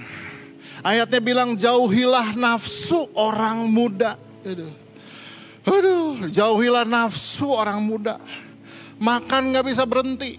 Ayatnya 0.84 1.24
bilang 1.24 1.56
jauhilah 1.56 2.36
nafsu 2.36 3.08
orang 3.16 3.64
muda. 3.72 4.20
Aduh. 4.44 4.72
Aduh, 5.64 6.28
jauhilah 6.28 6.84
nafsu 6.84 7.48
orang 7.48 7.80
muda. 7.80 8.20
Makan 9.00 9.56
gak 9.56 9.64
bisa 9.64 9.88
berhenti. 9.88 10.36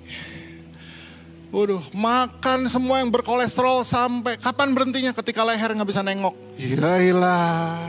Waduh, 1.56 1.80
makan 1.96 2.68
semua 2.68 3.00
yang 3.00 3.08
berkolesterol 3.08 3.88
sampai 3.88 4.36
kapan 4.36 4.76
berhentinya 4.76 5.15
ketika 5.15 5.39
leher 5.39 5.72
nggak 5.72 5.88
bisa 5.88 6.04
nengok? 6.04 6.36
Yailah. 6.60 7.80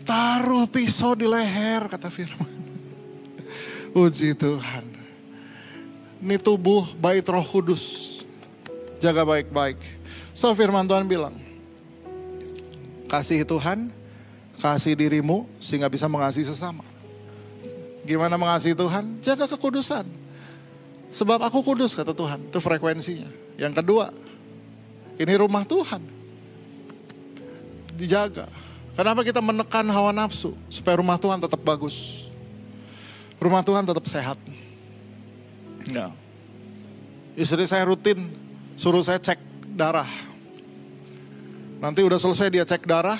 Taruh 0.00 0.64
pisau 0.64 1.12
di 1.12 1.28
leher, 1.28 1.92
kata 1.92 2.08
firman. 2.08 2.48
Puji 3.92 4.32
Tuhan. 4.32 4.84
Ini 6.24 6.40
tubuh 6.40 6.96
bait 6.96 7.20
roh 7.28 7.44
kudus. 7.44 8.16
Jaga 8.96 9.28
baik-baik. 9.28 9.76
So 10.32 10.56
firman 10.56 10.88
Tuhan 10.88 11.04
bilang, 11.04 11.36
kasih 13.12 13.44
Tuhan, 13.44 13.92
kasih 14.56 14.96
dirimu 14.96 15.44
sehingga 15.60 15.92
bisa 15.92 16.08
mengasihi 16.08 16.48
sesama. 16.48 16.80
Gimana 18.08 18.40
mengasihi 18.40 18.72
Tuhan? 18.72 19.20
Jaga 19.20 19.44
kekudusan. 19.52 20.21
Sebab 21.12 21.44
aku 21.44 21.60
kudus 21.60 21.92
kata 21.92 22.16
Tuhan, 22.16 22.48
itu 22.48 22.56
frekuensinya. 22.56 23.28
Yang 23.60 23.84
kedua, 23.84 24.08
ini 25.20 25.34
rumah 25.36 25.60
Tuhan. 25.68 26.00
Dijaga. 27.92 28.48
Kenapa 28.96 29.20
kita 29.20 29.44
menekan 29.44 29.84
hawa 29.92 30.08
nafsu? 30.08 30.56
Supaya 30.72 30.96
rumah 30.96 31.20
Tuhan 31.20 31.36
tetap 31.36 31.60
bagus. 31.60 32.28
Rumah 33.36 33.60
Tuhan 33.60 33.84
tetap 33.84 34.08
sehat. 34.08 34.40
Ya. 35.92 36.08
Istri 37.36 37.68
saya 37.68 37.84
rutin 37.84 38.32
suruh 38.76 39.04
saya 39.04 39.20
cek 39.20 39.40
darah. 39.76 40.08
Nanti 41.82 42.00
udah 42.00 42.16
selesai 42.16 42.48
dia 42.48 42.64
cek 42.64 42.88
darah, 42.88 43.18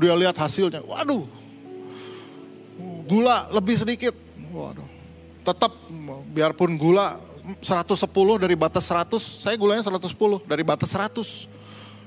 dia 0.00 0.14
lihat 0.14 0.38
hasilnya. 0.38 0.80
Waduh, 0.86 1.26
gula 3.10 3.50
lebih 3.50 3.74
sedikit. 3.74 4.14
Waduh, 4.54 4.86
tetap 5.42 5.74
biarpun 6.30 6.78
gula 6.78 7.18
110 7.44 8.40
dari 8.40 8.56
batas 8.56 8.88
100, 8.88 9.20
saya 9.20 9.56
gulanya 9.60 9.84
110 9.84 10.08
dari 10.48 10.64
batas 10.64 10.88
100. 10.88 11.52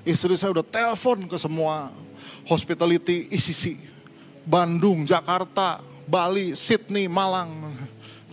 Istri 0.01 0.33
saya 0.33 0.49
udah 0.55 0.65
telepon 0.65 1.29
ke 1.29 1.37
semua 1.37 1.93
hospitality 2.49 3.29
ICC. 3.29 3.77
Bandung, 4.47 5.05
Jakarta, 5.05 5.83
Bali, 6.07 6.55
Sydney, 6.57 7.05
Malang. 7.05 7.75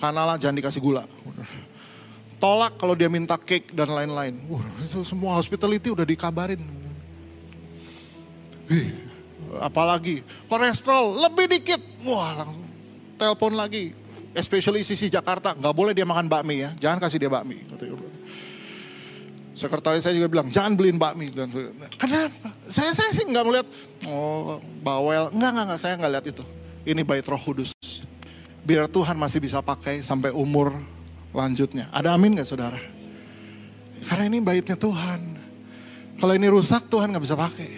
Kanalah 0.01 0.39
jangan 0.39 0.57
dikasih 0.57 0.81
gula. 0.81 1.05
Tolak 2.39 2.79
kalau 2.81 2.95
dia 2.95 3.11
minta 3.11 3.37
cake 3.37 3.75
dan 3.75 3.91
lain-lain. 3.93 4.39
Itu 4.87 5.03
semua 5.03 5.37
hospitality 5.37 5.91
udah 5.93 6.07
dikabarin. 6.07 6.63
Hih, 8.65 8.89
apalagi 9.61 10.25
kolesterol 10.49 11.21
lebih 11.29 11.53
dikit. 11.53 11.81
Wah 12.07 12.33
langsung 12.45 12.65
telepon 13.21 13.53
lagi. 13.57 13.93
Especially 14.35 14.83
ICC 14.83 15.15
Jakarta, 15.15 15.55
nggak 15.55 15.75
boleh 15.75 15.95
dia 15.95 16.03
makan 16.03 16.27
bakmi 16.27 16.67
ya. 16.67 16.71
Jangan 16.75 16.99
kasih 16.99 17.23
dia 17.23 17.31
bakmi. 17.31 17.63
Sekretaris 19.55 20.03
saya 20.03 20.19
juga 20.19 20.27
bilang, 20.27 20.51
jangan 20.51 20.75
beliin 20.75 20.99
bakmi. 20.99 21.31
Dan, 21.31 21.47
kenapa? 21.95 22.51
Saya, 22.67 22.91
saya 22.91 23.15
sih 23.15 23.23
nggak 23.23 23.45
melihat, 23.47 23.67
oh 24.11 24.59
bawel. 24.83 25.31
Enggak, 25.31 25.51
enggak, 25.55 25.65
enggak, 25.71 25.81
saya 25.81 25.95
nggak 25.95 26.13
lihat 26.19 26.27
itu. 26.27 26.45
Ini 26.83 27.01
bait 27.07 27.23
roh 27.23 27.39
kudus. 27.39 27.71
Biar 28.67 28.91
Tuhan 28.91 29.15
masih 29.15 29.39
bisa 29.39 29.63
pakai 29.63 30.03
sampai 30.03 30.35
umur 30.35 30.75
lanjutnya. 31.31 31.87
Ada 31.95 32.19
amin 32.19 32.35
nggak 32.35 32.49
saudara? 32.51 32.81
Karena 34.05 34.25
ini 34.27 34.43
baitnya 34.43 34.75
Tuhan. 34.75 35.21
Kalau 36.19 36.35
ini 36.35 36.47
rusak 36.51 36.91
Tuhan 36.91 37.15
nggak 37.15 37.25
bisa 37.25 37.39
pakai. 37.39 37.71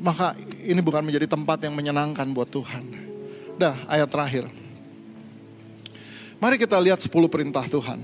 Maka 0.00 0.36
ini 0.64 0.80
bukan 0.80 1.04
menjadi 1.04 1.28
tempat 1.28 1.64
yang 1.64 1.72
menyenangkan 1.72 2.28
buat 2.32 2.48
Tuhan. 2.52 2.84
Dah 3.56 3.76
ayat 3.88 4.08
terakhir. 4.08 4.59
Mari 6.40 6.56
kita 6.56 6.80
lihat 6.80 7.04
10 7.04 7.12
perintah 7.28 7.60
Tuhan. 7.68 8.00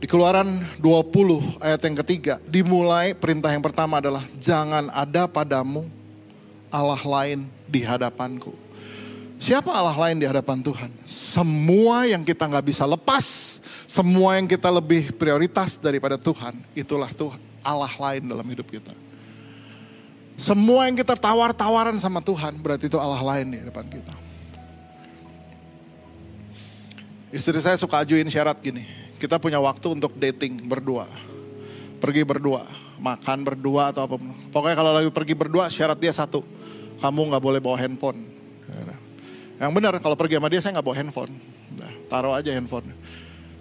Di 0.00 0.06
keluaran 0.08 0.62
20 0.78 1.60
ayat 1.60 1.82
yang 1.82 1.96
ketiga, 2.00 2.34
dimulai 2.46 3.12
perintah 3.12 3.50
yang 3.50 3.60
pertama 3.60 3.98
adalah 3.98 4.24
jangan 4.38 4.88
ada 4.88 5.26
padamu 5.26 5.84
Allah 6.70 7.02
lain 7.02 7.44
di 7.66 7.82
hadapanku. 7.82 8.54
Siapa 9.42 9.68
Allah 9.68 9.98
lain 9.98 10.22
di 10.22 10.30
hadapan 10.30 10.62
Tuhan? 10.62 10.94
Semua 11.04 12.06
yang 12.06 12.22
kita 12.22 12.46
nggak 12.46 12.70
bisa 12.70 12.86
lepas, 12.86 13.58
semua 13.90 14.38
yang 14.38 14.46
kita 14.46 14.70
lebih 14.70 15.10
prioritas 15.18 15.74
daripada 15.74 16.14
Tuhan, 16.16 16.54
itulah 16.72 17.10
Tuhan 17.10 17.40
Allah 17.66 17.90
lain 17.90 18.30
dalam 18.30 18.46
hidup 18.46 18.70
kita. 18.70 18.94
Semua 20.38 20.88
yang 20.88 20.96
kita 20.96 21.18
tawar-tawaran 21.18 21.98
sama 22.00 22.24
Tuhan, 22.24 22.56
berarti 22.56 22.88
itu 22.88 22.96
Allah 22.96 23.20
lain 23.20 23.52
di 23.52 23.58
hadapan 23.60 23.84
kita. 23.90 24.29
Istri 27.30 27.62
saya 27.62 27.76
suka 27.78 28.02
ajuin 28.02 28.26
syarat 28.26 28.58
gini, 28.58 28.82
kita 29.22 29.38
punya 29.38 29.62
waktu 29.62 29.94
untuk 29.94 30.14
dating 30.18 30.66
berdua. 30.66 31.06
Pergi 32.02 32.26
berdua, 32.26 32.66
makan 32.98 33.46
berdua 33.46 33.94
atau 33.94 34.10
apa. 34.10 34.16
Pokoknya 34.50 34.76
kalau 34.76 34.92
lagi 34.92 35.10
pergi 35.14 35.34
berdua 35.38 35.70
syarat 35.70 35.98
dia 36.00 36.10
satu. 36.10 36.42
Kamu 36.98 37.30
nggak 37.30 37.42
boleh 37.42 37.60
bawa 37.62 37.78
handphone. 37.78 38.40
Yang 39.60 39.72
benar 39.76 39.92
kalau 40.00 40.16
pergi 40.16 40.40
sama 40.40 40.48
dia 40.48 40.60
saya 40.64 40.72
nggak 40.80 40.86
bawa 40.88 40.96
handphone. 40.96 41.32
Nah, 41.76 41.92
taruh 42.08 42.32
aja 42.32 42.48
handphone. 42.56 42.88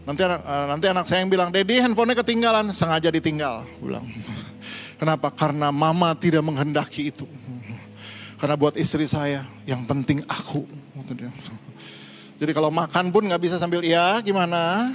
Nanti 0.07 0.21
anak, 0.23 0.39
eh, 0.47 0.65
nanti 0.71 0.85
anak 0.87 1.05
saya 1.11 1.19
yang 1.27 1.29
bilang, 1.29 1.51
Dedi 1.51 1.75
handphonenya 1.83 2.23
ketinggalan. 2.23 2.71
Sengaja 2.71 3.11
ditinggal. 3.11 3.67
Bilang. 3.83 4.07
Kenapa? 4.99 5.27
Karena 5.35 5.75
mama 5.75 6.15
tidak 6.15 6.39
menghendaki 6.39 7.11
itu. 7.11 7.27
Karena 8.39 8.55
buat 8.55 8.79
istri 8.79 9.11
saya 9.11 9.43
yang 9.67 9.83
penting 9.83 10.23
aku. 10.23 10.63
Jadi 12.39 12.55
kalau 12.55 12.71
makan 12.71 13.11
pun 13.11 13.27
nggak 13.27 13.43
bisa 13.43 13.59
sambil 13.59 13.83
ya 13.83 14.23
gimana, 14.23 14.87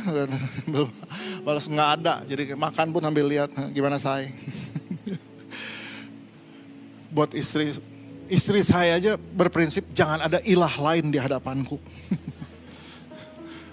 balas 1.45 1.69
nggak 1.69 1.91
ada. 2.01 2.25
Jadi 2.25 2.57
makan 2.57 2.89
pun 2.89 3.05
sambil 3.05 3.29
lihat 3.29 3.53
gimana 3.69 4.01
saya. 4.01 4.33
Buat 7.13 7.37
istri 7.37 7.77
istri 8.33 8.65
saya 8.65 8.97
aja 8.97 9.21
berprinsip 9.21 9.93
jangan 9.93 10.25
ada 10.25 10.41
ilah 10.49 10.73
lain 10.73 11.13
di 11.13 11.21
hadapanku. 11.21 11.77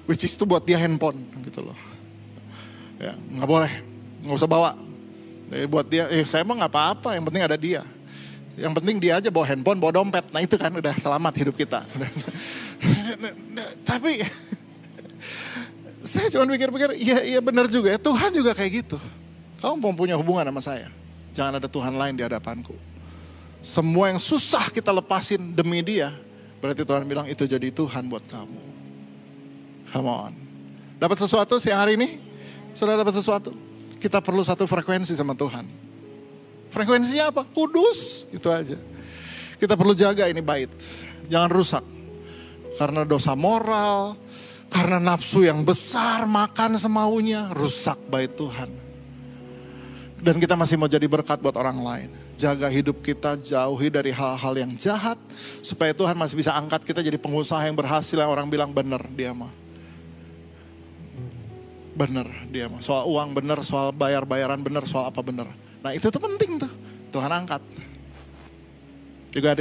Which 0.03 0.27
is 0.27 0.35
itu 0.35 0.43
buat 0.43 0.67
dia 0.67 0.75
handphone 0.75 1.23
gitu 1.47 1.63
loh. 1.63 1.79
Ya 2.99 3.15
nggak 3.15 3.47
boleh, 3.47 3.71
nggak 4.27 4.35
usah 4.35 4.51
bawa. 4.51 4.75
Jadi 5.47 5.65
buat 5.71 5.87
dia, 5.87 6.11
eh 6.11 6.27
saya 6.27 6.43
mah 6.43 6.59
nggak 6.59 6.71
apa-apa, 6.75 7.15
yang 7.15 7.23
penting 7.23 7.43
ada 7.47 7.55
dia. 7.55 7.87
Yang 8.59 8.73
penting 8.83 8.99
dia 8.99 9.23
aja 9.23 9.31
bawa 9.31 9.47
handphone, 9.47 9.79
bawa 9.79 9.95
dompet. 9.95 10.27
Nah 10.35 10.43
itu 10.43 10.59
kan 10.59 10.75
udah 10.75 10.91
selamat 10.99 11.33
hidup 11.39 11.55
kita. 11.55 11.87
Tapi 13.85 14.25
saya 16.01 16.27
cuma 16.33 16.49
pikir-pikir, 16.49 16.89
iya 16.97 17.17
iya 17.21 17.39
benar 17.39 17.69
juga 17.69 17.93
ya. 17.93 17.99
Tuhan 18.01 18.33
juga 18.33 18.51
kayak 18.57 18.71
gitu. 18.85 18.97
Kamu 19.61 19.77
mau 19.77 19.93
punya 19.93 20.17
hubungan 20.17 20.49
sama 20.49 20.61
saya. 20.61 20.89
Jangan 21.31 21.61
ada 21.61 21.69
Tuhan 21.69 21.93
lain 21.93 22.17
di 22.17 22.23
hadapanku. 22.25 22.73
Semua 23.61 24.09
yang 24.09 24.17
susah 24.17 24.73
kita 24.73 24.89
lepasin 24.89 25.53
demi 25.53 25.85
dia. 25.85 26.09
Berarti 26.57 26.81
Tuhan 26.81 27.05
bilang 27.05 27.29
itu 27.29 27.45
jadi 27.45 27.69
Tuhan 27.69 28.09
buat 28.09 28.25
kamu. 28.25 28.61
Come 29.93 30.09
on. 30.09 30.33
Dapat 30.97 31.17
sesuatu 31.21 31.61
siang 31.61 31.85
hari 31.85 31.93
ini? 31.97 32.17
Sudah 32.73 32.97
dapat 32.97 33.13
sesuatu? 33.13 33.53
Kita 34.01 34.17
perlu 34.17 34.41
satu 34.41 34.65
frekuensi 34.65 35.13
sama 35.13 35.37
Tuhan. 35.37 35.69
Frekuensinya 36.73 37.29
apa? 37.29 37.45
Kudus. 37.45 38.25
Itu 38.33 38.49
aja. 38.49 38.77
Kita 39.61 39.77
perlu 39.77 39.93
jaga 39.93 40.25
ini 40.25 40.41
bait. 40.41 40.73
Jangan 41.29 41.49
rusak 41.53 41.85
karena 42.81 43.05
dosa 43.05 43.37
moral, 43.37 44.17
karena 44.73 44.97
nafsu 44.97 45.45
yang 45.45 45.61
besar, 45.61 46.25
makan 46.25 46.81
semaunya, 46.81 47.53
rusak 47.53 48.01
bait 48.09 48.33
Tuhan. 48.33 48.73
Dan 50.21 50.41
kita 50.41 50.57
masih 50.57 50.81
mau 50.81 50.89
jadi 50.89 51.05
berkat 51.05 51.37
buat 51.37 51.53
orang 51.61 51.77
lain. 51.77 52.09
Jaga 52.41 52.69
hidup 52.73 53.05
kita, 53.05 53.37
jauhi 53.37 53.93
dari 53.93 54.09
hal-hal 54.09 54.53
yang 54.53 54.73
jahat. 54.77 55.17
Supaya 55.61 55.93
Tuhan 55.93 56.13
masih 56.13 56.37
bisa 56.37 56.53
angkat 56.57 56.85
kita 56.85 57.01
jadi 57.01 57.17
pengusaha 57.17 57.61
yang 57.65 57.73
berhasil. 57.73 58.17
Yang 58.17 58.29
orang 58.29 58.45
bilang 58.49 58.69
benar 58.69 59.01
dia 59.13 59.33
mah. 59.33 59.49
Benar 61.97 62.29
dia 62.53 62.69
mah. 62.69 62.85
Soal 62.85 63.09
uang 63.09 63.33
benar, 63.33 63.65
soal 63.65 63.89
bayar-bayaran 63.93 64.61
benar, 64.61 64.85
soal 64.85 65.09
apa 65.09 65.25
benar. 65.25 65.49
Nah 65.81 65.89
itu 65.89 66.09
tuh 66.13 66.21
penting 66.21 66.61
tuh. 66.61 66.69
Tuhan 67.09 67.29
angkat. 67.29 67.61
Juga. 69.33 69.57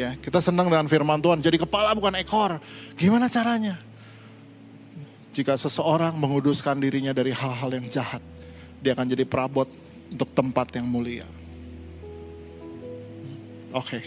Ya, 0.00 0.16
kita 0.16 0.40
senang 0.40 0.72
dengan 0.72 0.88
firman 0.88 1.20
Tuhan. 1.20 1.44
Jadi 1.44 1.60
kepala 1.60 1.92
bukan 1.92 2.16
ekor. 2.16 2.56
Gimana 2.96 3.28
caranya? 3.28 3.76
Jika 5.36 5.60
seseorang 5.60 6.16
menguduskan 6.16 6.80
dirinya 6.80 7.12
dari 7.12 7.36
hal-hal 7.36 7.68
yang 7.68 7.84
jahat, 7.84 8.24
dia 8.80 8.96
akan 8.96 9.12
jadi 9.12 9.28
perabot 9.28 9.68
untuk 10.08 10.32
tempat 10.32 10.72
yang 10.80 10.88
mulia. 10.88 11.28
Oke. 13.76 14.00
Okay. 14.00 14.04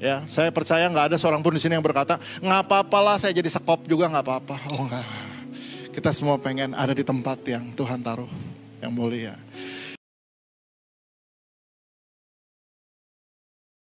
Ya, 0.00 0.24
saya 0.24 0.48
percaya 0.48 0.88
nggak 0.88 1.12
ada 1.12 1.16
seorang 1.20 1.44
pun 1.44 1.52
di 1.52 1.60
sini 1.60 1.76
yang 1.76 1.84
berkata, 1.84 2.16
nggak 2.40 2.60
apa-apalah 2.64 3.20
saya 3.20 3.36
jadi 3.36 3.52
sekop 3.52 3.84
juga 3.84 4.08
nggak 4.08 4.24
apa-apa. 4.24 4.56
Oh 4.72 4.88
enggak. 4.88 5.04
Kita 5.92 6.16
semua 6.16 6.40
pengen 6.40 6.72
ada 6.72 6.96
di 6.96 7.04
tempat 7.04 7.44
yang 7.44 7.76
Tuhan 7.76 8.00
taruh, 8.00 8.30
yang 8.80 8.88
mulia. 8.96 9.36